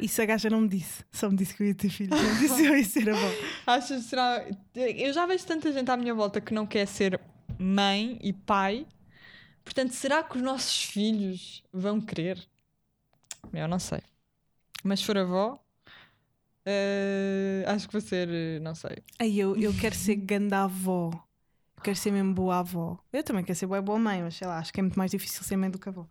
[0.00, 1.04] Isso a gaja não me disse.
[1.12, 2.20] Só me disse que eu ia ter filhos.
[2.20, 3.26] Não me disse que eu ia ser avó.
[3.64, 4.44] achas será.
[4.74, 7.20] Eu já vejo tanta gente à minha volta que não quer ser
[7.58, 8.84] mãe e pai.
[9.64, 12.44] Portanto, será que os nossos filhos vão querer?
[13.52, 14.00] Eu não sei.
[14.82, 15.58] Mas se for avó,
[16.64, 18.98] eh, acho que vou ser, eh, não sei.
[19.18, 21.10] Aí eu, eu quero ser ganda avó.
[21.86, 22.98] Quero ser mesmo boa avó.
[23.12, 25.08] Eu também quero ser boa, boa mãe, mas sei lá, acho que é muito mais
[25.12, 26.04] difícil ser mãe do que avó.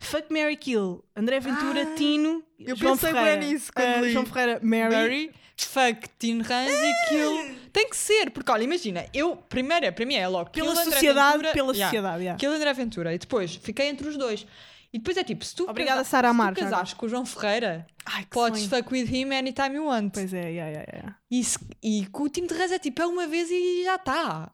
[0.00, 1.04] Fuck Mary Kill.
[1.14, 3.40] André Ventura, Ah, Tino, eu João pensei Ferreira.
[3.40, 4.12] bem nisso quando Ah, li.
[4.12, 4.92] João Ferreira, Mary.
[4.92, 7.56] Mary, fuck, Teen Rans e Kill.
[7.72, 11.32] Tem que ser, porque olha, imagina, eu, primeiro, para mim é logo Pela Kill sociedade,
[11.36, 12.38] Ventura, pela yeah, sociedade, yeah.
[12.40, 13.14] Kill André Ventura.
[13.14, 14.44] E depois fiquei entre os dois.
[14.92, 17.06] E depois é tipo, se tu, Obrigada, casa- Sara se Amar, tu já casares com
[17.06, 18.70] o João Ferreira, Ai, podes sonho.
[18.82, 20.12] fuck with him anytime you want.
[20.12, 21.16] Pois é, yeah, yeah, yeah.
[21.30, 23.94] E, se- e com o time de Rans é tipo, é uma vez e já
[23.94, 24.50] está.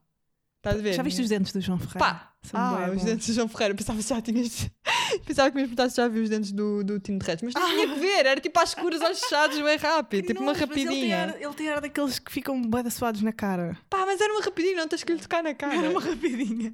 [0.60, 0.92] Estás a ver?
[0.92, 1.98] Já viste os dentes do João Ferreira?
[1.98, 3.74] Pá, São ah, os dentes do João Ferreira.
[3.74, 4.70] Pensava que já tinhas.
[5.24, 7.42] Pensava que me perguntasse se já viu os dentes do, do de Rans.
[7.42, 10.26] Mas não tinha que ver, era tipo às escuras, olhos fechados, bem rápido.
[10.26, 11.36] Tipo uma rapidinha.
[11.38, 13.76] ele tem ar daqueles que ficam bué suados na cara.
[13.88, 15.74] Pá, mas era uma rapidinha, não tens que lhe tocar na cara.
[15.76, 16.72] Era uma rapidinha.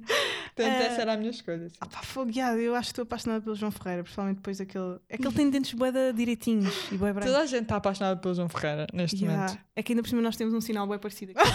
[0.55, 1.67] Portanto, Ah, essa era a minha escolha.
[1.81, 2.59] Ah pá, fogueado.
[2.59, 4.97] Eu acho que estou apaixonada pelo João Ferreira, principalmente depois daquele...
[5.09, 7.31] É que ele tem dentes bué direitinhos e bué brancos.
[7.31, 9.43] Toda a gente está apaixonada pelo João Ferreira neste Yeah.
[9.45, 9.59] momento.
[9.75, 11.51] É que ainda por cima nós temos um sinal bem parecido aqui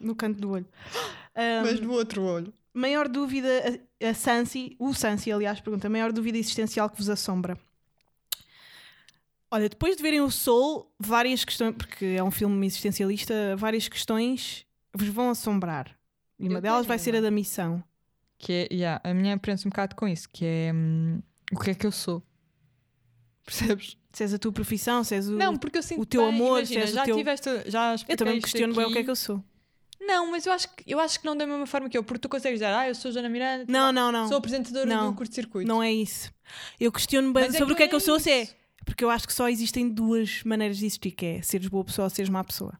[0.00, 0.66] no canto do olho.
[1.34, 2.52] Um, Mas do outro olho.
[2.74, 3.48] Maior dúvida,
[4.02, 7.58] a, a Sansi, o Sansi, aliás, pergunta: maior dúvida existencial que vos assombra?
[9.50, 14.64] Olha, depois de verem o Soul, várias questões, porque é um filme existencialista, várias questões
[14.94, 15.94] vos vão assombrar.
[16.38, 17.22] E uma Eu delas vai ser a uma.
[17.22, 17.84] da missão.
[18.38, 21.20] Que é, yeah, a minha prende um bocado com isso, que é hum,
[21.52, 22.22] o que é que eu sou.
[23.44, 23.96] Percebes?
[24.12, 25.32] Se és a tua profissão, se és o.
[25.36, 27.48] não, porque eu sinto o teu bem, amor, imagina, se és o já teu- tiveste,
[27.70, 29.04] já eu também questiono bem o que é aqui.
[29.04, 29.44] que eu sou.
[30.06, 32.20] Não, mas eu acho que eu acho que não da mesma forma que eu, porque
[32.20, 34.28] tu consegues dizer, ah, eu sou Joana Miranda, Não, não, não.
[34.28, 35.10] sou apresentadora Não.
[35.10, 35.66] do curto-circuito.
[35.68, 36.32] Não é isso.
[36.78, 38.42] Eu questiono bem Mas sobre o que é que eu sou, se é.
[38.42, 38.54] isso.
[38.84, 42.06] Porque eu acho que só existem duas maneiras de existir, que é seres boa pessoa
[42.06, 42.78] ou seres má pessoa.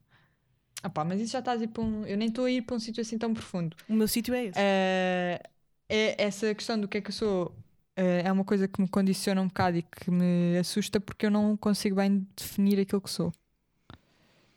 [0.82, 2.04] Ah pá, mas isso já está a ir para um.
[2.04, 3.76] Eu nem estou a ir para um sítio assim tão profundo.
[3.88, 4.58] O meu sítio é esse.
[4.58, 5.40] Eh,
[5.88, 7.54] é, essa questão do que é que eu sou
[7.96, 11.30] eh, é uma coisa que me condiciona um bocado e que me assusta porque eu
[11.30, 13.32] não consigo bem definir aquilo que sou.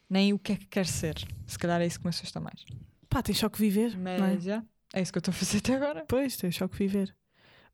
[0.10, 1.16] Nem o que é que quero ser.
[1.48, 2.66] Se calhar é isso que me assusta mais.
[3.10, 3.98] Pá, tens só que viver.
[3.98, 4.40] Mas não é?
[4.40, 6.06] já, é isso que eu estou a fazer até agora.
[6.08, 7.16] Pois, tens só que viver.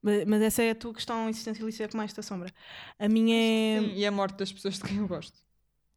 [0.02, 2.52] Mas, mas essa é a tua questão existencialista que mais te assombra.
[2.98, 3.80] A minha é.
[3.80, 5.40] Sim, e a morte das pessoas de quem eu gosto.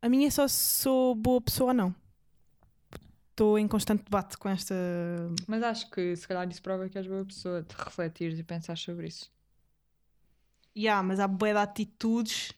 [0.02, 1.94] A minha é só se sou boa pessoa ou não.
[3.30, 4.74] Estou em constante debate com esta.
[5.46, 8.76] Mas acho que se calhar isso prova que és boa pessoa de refletires e pensar
[8.76, 9.32] sobre isso.
[10.76, 12.52] Yeah, mas há boa de atitudes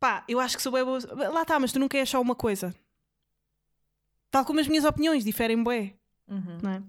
[0.00, 0.98] Pá, eu acho que sou bem boa.
[1.30, 2.74] Lá está, mas tu não queres só uma coisa.
[4.30, 5.94] Tal como as minhas opiniões diferem bué,
[6.62, 6.82] não é?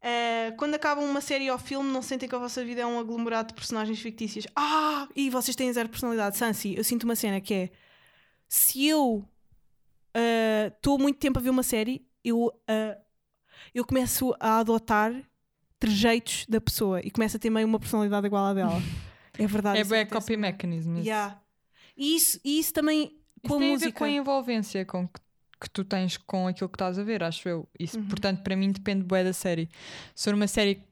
[0.00, 2.98] Eh, quando acabam uma série ou filme, não sentem que a vossa vida é um
[2.98, 4.46] aglomerado de personagens fictícias.
[4.54, 5.08] Ah!
[5.14, 6.36] E vocês têm zero personalidade.
[6.36, 7.70] Sansi, eu sinto uma cena que é:
[8.48, 9.28] se eu
[10.68, 12.96] estou muito tempo a ver uma série, eu, ah,
[13.74, 15.12] eu começo a adotar
[15.78, 18.80] trejeitos da pessoa e começo a ter meio uma personalidade igual à dela.
[19.40, 19.78] É verdade.
[19.78, 20.96] É bem copy mechanism.
[20.96, 21.40] Yeah.
[21.98, 23.04] E isso, e isso também
[23.42, 23.92] Isso com a tem a ver música.
[23.98, 25.20] com a envolvência com que,
[25.60, 27.68] que tu tens com aquilo que estás a ver, acho eu.
[27.78, 28.06] Isso, Uhum.
[28.08, 29.68] portanto, para mim depende bué da série.
[30.14, 30.82] Se for uma série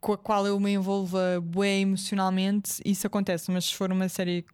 [0.00, 3.50] com a qual eu me envolva bué emocionalmente, isso acontece.
[3.50, 4.44] Mas se for uma série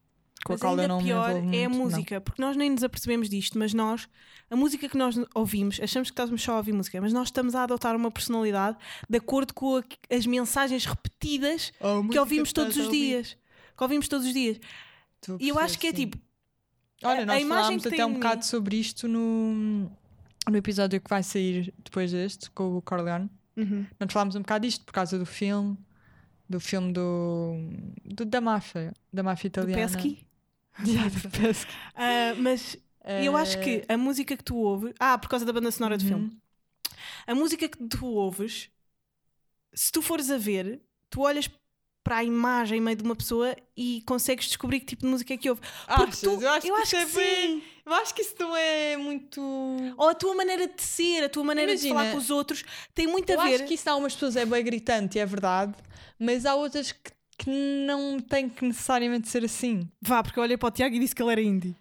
[0.45, 1.85] com a Mas qual eu não pior me envolvo é a muito, não.
[1.97, 4.09] música, porque nós nem nos apercebemos disto, mas nós,
[4.51, 7.55] a música que nós ouvimos, achamos que estamos só a ouvir música, mas nós estamos
[7.55, 8.77] a adotar uma personalidade
[9.09, 11.73] de acordo com a- as mensagens repetidas
[12.11, 13.37] que ouvimos todos os dias.
[13.77, 14.59] Que ouvimos todos os dias.
[15.41, 15.97] E eu acho que é sim.
[15.97, 16.19] tipo.
[17.03, 19.91] Olha, nós falámos até um mim- bocado sobre isto no,
[20.49, 23.29] no episódio que vai sair depois deste, com o Corleone.
[23.57, 23.87] Uhum.
[24.01, 25.77] Nós falámos um bocado disto por causa do filme,
[26.49, 27.55] do filme do,
[28.05, 29.83] do- da máfia, da máfia Do italiana.
[29.93, 30.27] Pesky.
[30.87, 31.73] Yeah, do Pesky.
[31.95, 32.77] Ah, mas
[33.23, 34.95] eu acho que a música que tu ouves.
[34.99, 36.09] Ah, por causa da banda sonora do Uhum.
[36.09, 36.39] filme.
[37.27, 38.71] A música que tu ouves,
[39.75, 41.51] se tu fores a ver, tu olhas
[42.05, 45.37] para a imagem meio de uma pessoa e consegues descobrir que tipo de música é
[45.39, 45.63] que ouve.
[45.87, 46.21] Porque Achas?
[46.21, 47.63] tu, eu acho que, isso é que bem- sim.
[47.87, 49.41] Eu acho que isso não é muito.
[49.97, 52.63] Ou a tua maneira de ser, a tua maneira de Imagina, falar com os outros
[52.95, 53.55] tem muito a Eu ver.
[53.55, 55.75] acho que isso há umas pessoas é bem gritante, é verdade,
[56.19, 57.51] mas há outras que, que
[57.87, 59.89] não têm que necessariamente ser assim.
[60.01, 61.75] Vá, porque eu olhei para o Tiago e disse que ele era indie.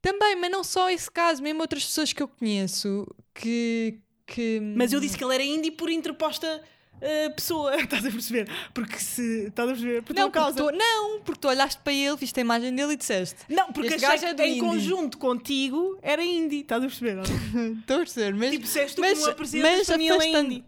[0.00, 3.98] Também, mas não só esse caso, mesmo outras pessoas que eu conheço que.
[4.26, 6.62] que Mas eu disse que ele era indie por interposta
[7.00, 7.74] uh, pessoa.
[7.80, 8.48] Estás a perceber?
[8.74, 9.46] Porque se.
[9.48, 10.02] Estás a perceber?
[10.02, 10.72] Por Não tua porque, causa.
[10.72, 13.36] tu, não, porque tu olhaste para ele, viste a imagem dele e disseste.
[13.48, 14.60] Não, porque Este achei é que do em indie.
[14.60, 16.60] conjunto contigo era indie.
[16.60, 17.18] Estás a perceber?
[17.80, 18.50] Estou a perceber, mas.
[18.50, 20.64] tipo, se és tu mas, que me apresentas, mas para mim ele é indie.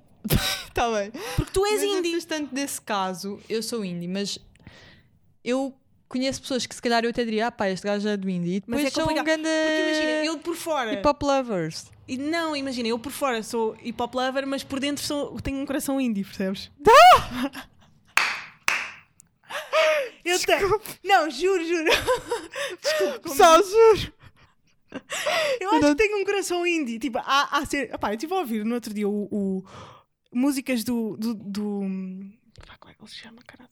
[0.69, 1.11] Está bem.
[1.37, 2.11] Porque tu és mas indie.
[2.13, 4.39] afastando desse caso, eu sou indie, mas
[5.45, 5.75] eu
[6.11, 8.57] conheço pessoas que se calhar eu até diria, ah pá, este gajo é do indie.
[8.57, 10.93] E Mas depois é são complicado, grande Porque imagina, eu por fora.
[10.93, 11.87] hip hop lovers.
[12.09, 15.59] E não, imagina, eu por fora sou hip hop lover, mas por dentro sou, tenho
[15.59, 16.71] um coração indie, percebes?
[20.25, 20.81] eu tenho.
[21.05, 21.91] Não, juro, juro.
[22.83, 23.29] Desculpa.
[23.31, 24.13] Só juro.
[25.61, 26.99] Eu acho que tenho um coração indie.
[26.99, 27.95] Tipo, há, há ser.
[27.95, 29.65] Epá, eu estive a ouvir no outro dia o, o-
[30.33, 31.17] músicas do.
[31.17, 31.81] do, do...
[32.67, 33.71] Pá, como é que ele se chama, caralho?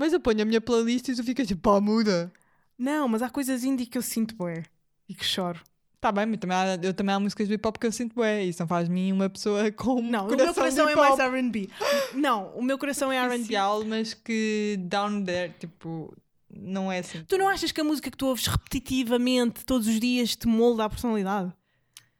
[0.00, 2.32] Mas eu ponho a minha playlist e tu ficas tipo, pá, muda.
[2.78, 4.62] Não, mas há coisas indie que eu sinto bué
[5.06, 5.60] e que choro.
[6.00, 8.18] Tá bem, mas também há, eu também há músicas do hip hop que eu sinto
[8.18, 8.48] bem.
[8.48, 11.18] Isso não faz de mim uma pessoa com Não, o meu coração de é mais
[11.18, 11.68] RB.
[12.14, 13.46] Não, o meu coração é RB.
[13.86, 16.16] mas que down there, tipo,
[16.48, 17.22] não é assim.
[17.28, 20.86] Tu não achas que a música que tu ouves repetitivamente todos os dias te molda
[20.86, 21.52] a personalidade?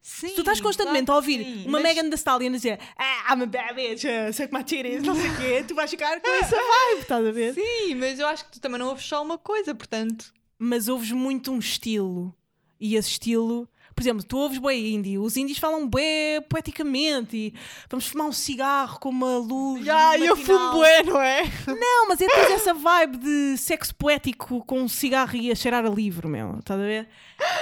[0.02, 2.78] Sim, Se tu estás constantemente claro a ouvir sim, uma mas- Megan Thee Stallion dizer
[2.96, 5.90] ah, I'm a bad bitch, uh, suck my titties, não sei o quê, tu vais
[5.90, 7.54] ficar com essa vibe, estás a ver?
[7.54, 10.32] Sim, mas eu acho que tu também não ouves só uma coisa, portanto.
[10.58, 12.34] Mas ouves muito um estilo
[12.80, 13.68] e esse estilo...
[13.94, 17.54] Por exemplo, tu ouves bué indie, os indies falam bué poeticamente e
[17.90, 21.42] vamos fumar um cigarro com uma luz Ah, eu fumo bué, não é?
[21.66, 25.84] Não, mas é toda essa vibe de sexo poético com um cigarro e a cheirar
[25.84, 26.60] a livro, meu.
[26.60, 27.08] Estás a ver?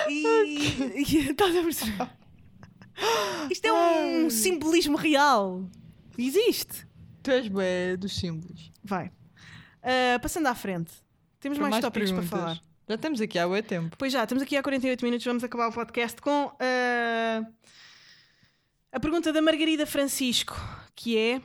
[0.08, 0.22] E.
[0.94, 2.08] e- estás a perceber?
[3.50, 5.64] Isto é um simbolismo real.
[6.16, 6.86] Existe.
[7.22, 8.72] Tu és bué dos símbolos.
[8.82, 9.10] Vai.
[9.82, 10.92] Ah, passando à frente.
[11.40, 12.30] Temos Para mais, tópicos perguntas.
[12.30, 12.60] para falar.
[12.88, 13.96] Já estamos aqui há bué tempo.
[13.98, 17.46] Pois já, estamos aqui há 48 minutos, vamos acabar o podcast com ah,
[18.90, 20.56] a pergunta da Margarida Francisco,
[20.94, 21.42] que é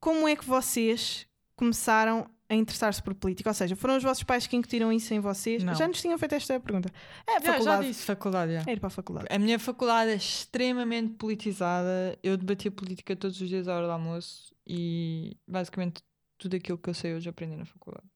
[0.00, 1.26] como é que vocês
[1.56, 3.48] começaram a interessar-se por política?
[3.50, 5.62] Ou seja, foram os vossos pais que incutiram isso em vocês?
[5.64, 5.74] Não.
[5.74, 6.90] Já nos tinham feito esta pergunta.
[7.26, 7.86] É, Já, já faculdade.
[7.88, 8.62] disse faculdade, já.
[8.66, 9.26] É ir para a faculdade.
[9.30, 12.18] A minha faculdade é extremamente politizada.
[12.22, 16.02] Eu debatia política todos os dias à hora do almoço e basicamente
[16.38, 18.06] tudo aquilo que eu sei hoje aprendi na faculdade.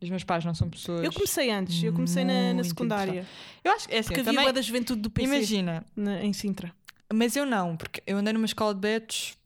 [0.00, 1.02] Os meus pais não são pessoas.
[1.04, 3.26] Eu comecei antes, eu comecei na, na secundária.
[3.64, 4.52] Eu acho que é assim, Porque havia também.
[4.54, 6.70] da juventude do PC Imagina, na- em Sintra.
[7.12, 9.38] mas eu não, porque eu andei numa escola de betos,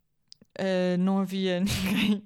[0.59, 2.22] eh, não havia ninguém.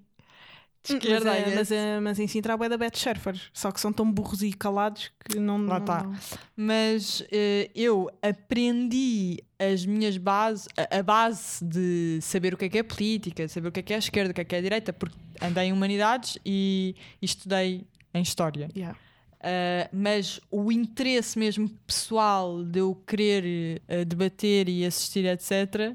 [0.93, 3.41] Mas, I é, mas, é, mas em Sintra bué da Bet Surfer.
[3.53, 5.65] Só que são tão burros e calados que não.
[5.65, 6.03] Lá tá.
[6.03, 6.15] não-
[6.57, 12.69] Mas eh, eu aprendi as minhas bases, a, a base de saber o que é
[12.69, 14.55] que é política, saber o que é que é a esquerda, o que é que
[14.55, 18.69] é a direita, porque andei em humanidades e, e estudei em história.
[18.77, 18.99] Yeah.
[19.45, 25.95] Uh, mas o interesse mesmo pessoal de eu querer uh, debater e assistir, etc.,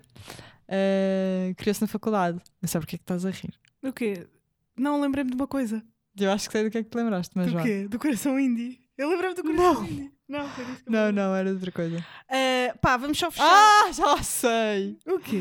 [0.69, 2.39] uh, criou-se na faculdade.
[2.61, 3.53] Não sei porque é que estás a rir.
[3.81, 4.27] O quê?
[4.79, 5.83] Não, lembrei-me de uma coisa.
[6.17, 7.61] Eu acho que sei do que é que te lembraste, mas do vá.
[7.63, 7.87] quê?
[7.87, 8.79] Do coração indie.
[8.97, 10.11] Eu lembro-me do coração indie.
[10.27, 12.05] Não, foi disso que eu me Não, não, era outra coisa.
[12.29, 13.47] Ah, pá, vamos só fechar.
[13.47, 14.97] Ah, já sei!
[15.07, 15.37] O quê?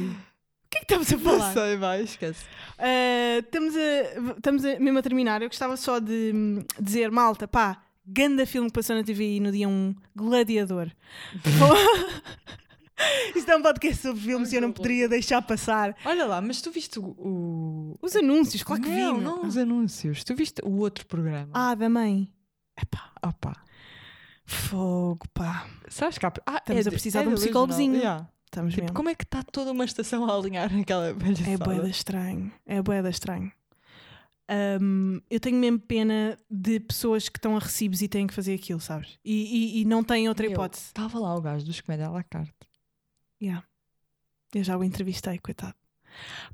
[0.64, 1.52] O que é que estamos a Não falar?
[1.52, 2.44] sei, vai, esquece.
[2.78, 5.40] Uh, estamos, a, estamos a, mesmo a terminar.
[5.42, 9.50] Eu gostava só de hum, dizer, malta, pá, ganda filme que passou na TV no
[9.52, 10.90] dia 1, Gladiador.
[13.36, 15.94] Isto é um podcast sobre filmes e eu não poderia deixar passar.
[16.04, 17.04] Olha lá, mas tu viste o.
[17.04, 17.98] o...
[18.02, 18.96] Os anúncios, claro que vi.
[19.00, 19.22] não, meu.
[19.22, 20.24] não os anúncios.
[20.24, 21.50] Tu viste o outro programa?
[21.54, 22.28] Ah, da mãe.
[22.80, 23.56] Epá, Ah, pá.
[24.44, 25.66] fogo, pá.
[25.88, 26.32] Sabes que há...
[26.46, 27.46] ah, Estamos a de- precisar de da um Lisbonal.
[27.66, 27.96] psicólogozinho.
[27.96, 28.28] Yeah.
[28.46, 28.96] Estamos Tipo, mesmo.
[28.96, 31.50] como é que está toda uma estação a alinhar naquela palhaçada?
[31.50, 32.52] É boeda estranho.
[32.64, 33.52] É boeda estranho.
[34.80, 38.54] Hum, eu tenho mesmo pena de pessoas que estão a recibos e têm que fazer
[38.54, 39.18] aquilo, sabes?
[39.22, 39.34] E,
[39.78, 40.84] e- e não têm outra Meu, hipótese.
[40.86, 42.54] Estava lá o gajo dos comédia à la carte.
[43.40, 43.64] Yeah.
[44.54, 45.74] Eu já o entrevistei, coitado.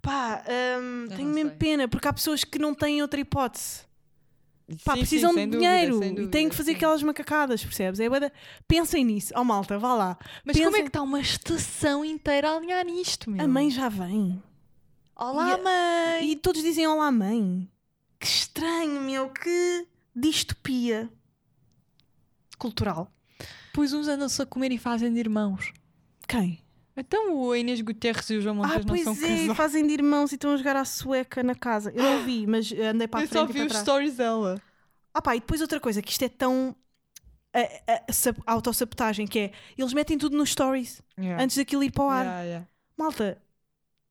[0.02, 0.44] Pá,
[1.08, 1.58] Eu tenho mesmo sei.
[1.58, 3.82] pena, porque há pessoas que não têm outra hipótese.
[4.84, 6.76] Pá, Sim, precisam sim, de dúvida, dinheiro sem e dúvida, têm que fazer sim.
[6.76, 8.00] aquelas macacadas, percebes?
[8.00, 8.32] É bué da-
[8.66, 9.32] Pensem nisso.
[9.36, 10.18] Oh, malta, vá lá.
[10.44, 13.44] Mas como é Pensem- que está uma estação inteira a alinhar nisto, meu?
[13.44, 14.42] A mãe já vem.
[15.14, 16.30] Olá, E a- mãe!
[16.30, 17.70] E todos dizem olá, mãe.
[18.18, 19.28] Que estranho, meu.
[19.28, 21.10] Que distopia
[22.58, 23.12] cultural.
[23.74, 25.72] Pois uns andam-se a comer e fazem de irmãos.
[26.26, 26.63] Quem?
[26.96, 29.56] Então o Inês Guterres e o João Ah, Montes não pois são é, casados.
[29.56, 31.92] fazem de irmãos e estão a jogar à sueca na casa.
[31.94, 33.82] Eu não vi, mas andei para a Eu frente só vi os trás.
[33.82, 34.62] stories dela.
[35.12, 36.74] Ah pá, e depois outra coisa, que isto é tão
[37.52, 41.02] a, a, a sab- autossabotagem, que é, eles metem tudo nos stories,
[41.40, 42.24] antes daquilo ir para o ar.
[42.24, 42.66] Yeah, yeah.
[42.96, 43.42] Malta,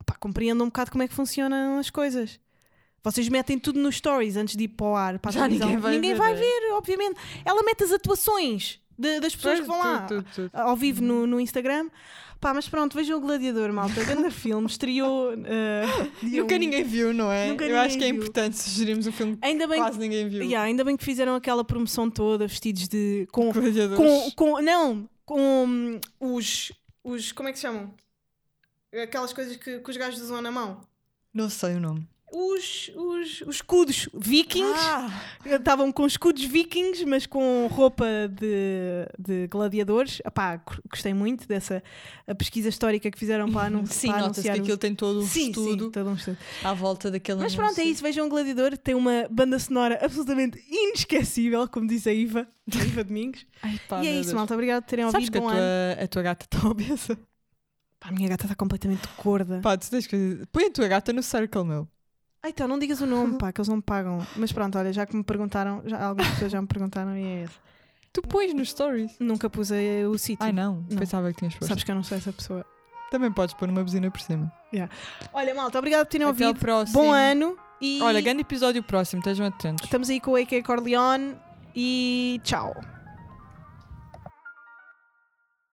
[0.05, 2.39] pá, compreendam um bocado como é que funcionam as coisas.
[3.01, 5.67] Vocês metem tudo nos stories antes de ir para o ar, para Já televisão.
[5.67, 6.35] ninguém vai ver, vai é.
[6.35, 7.19] ver, obviamente.
[7.43, 10.49] Ela mete as atuações de- das pessoas que vão lá, Tudo, tudo, tudo.
[10.53, 11.89] ao vivo no, no Instagram.
[12.39, 14.03] Pá, mas pronto, vejam o Gladiador, malta.
[14.03, 15.31] Grande filme, estreou.
[16.21, 16.59] dia Nunca um.
[16.59, 17.47] ninguém viu, não é?
[17.47, 18.17] Nunca Eu acho que é viu.
[18.17, 20.41] importante sugerirmos um filme que Ainda bem, quase ninguém viu.
[20.43, 23.25] yeah, ainda bem que fizeram aquela promoção toda, vestidos de.
[23.31, 23.95] com Gladiadores.
[24.35, 27.93] com, com não com hum, os os como é que se chamam
[29.01, 30.81] aquelas coisas que, que os gajos usam na mão
[31.33, 32.05] Não sei o nome.
[32.35, 39.47] Os, os, os escudos vikings Ah, estavam com escudos vikings mas com roupa de, de
[39.47, 41.83] gladiadores Epá, go- gostei muito dessa
[42.25, 44.95] a pesquisa histórica que fizeram para, anun sim, para nota-se que anunciar o- aquilo tem
[44.95, 46.37] todo um Sim, estudo sim, todo um estudo.
[46.63, 47.91] à volta daquele Mas pronto, é anúncio.
[47.93, 48.01] isso.
[48.03, 48.77] Vejam o Gladiador.
[48.77, 53.45] Tem uma banda sonora absolutamente inesquecível, como diz a Iva, a Iva Domingos.
[53.61, 54.33] Ai, pá, e é isso, Deus.
[54.33, 54.53] malta.
[54.55, 55.31] Obrigado por terem Sabes ouvido.
[55.31, 57.15] que a tua, a tua gata está obesa?
[57.99, 59.59] Pá, a minha gata está completamente gorda.
[59.61, 60.41] Pá, tu tens que...
[60.51, 61.87] Põe a tua gata no circle, meu.
[62.45, 64.19] Ah, então, não digas o nome, pá, que eles não me pagam.
[64.35, 67.43] Mas pronto, olha, já que me perguntaram, já, algumas pessoas já me perguntaram e é
[67.45, 67.53] esse.
[68.11, 69.15] Tu pões nos stories.
[69.19, 70.45] Nunca pus eh, o sítio.
[70.45, 70.85] Ai, não.
[70.89, 70.97] Não.
[70.97, 71.67] Pensava que tinhas posto.
[71.69, 72.65] Sabes que eu não sou essa pessoa.
[73.09, 74.51] Também podes pôr uma buzina por cima.
[75.33, 76.59] Olha, malta, obrigado por terem Até ao ouvido.
[76.59, 77.01] próximo.
[77.01, 77.57] Bom ano.
[77.81, 79.19] E Olha, grande episódio próximo.
[79.21, 79.85] Estejam atentos.
[79.85, 81.35] estamos aí com o AK Corleone.
[81.75, 82.75] E tchau.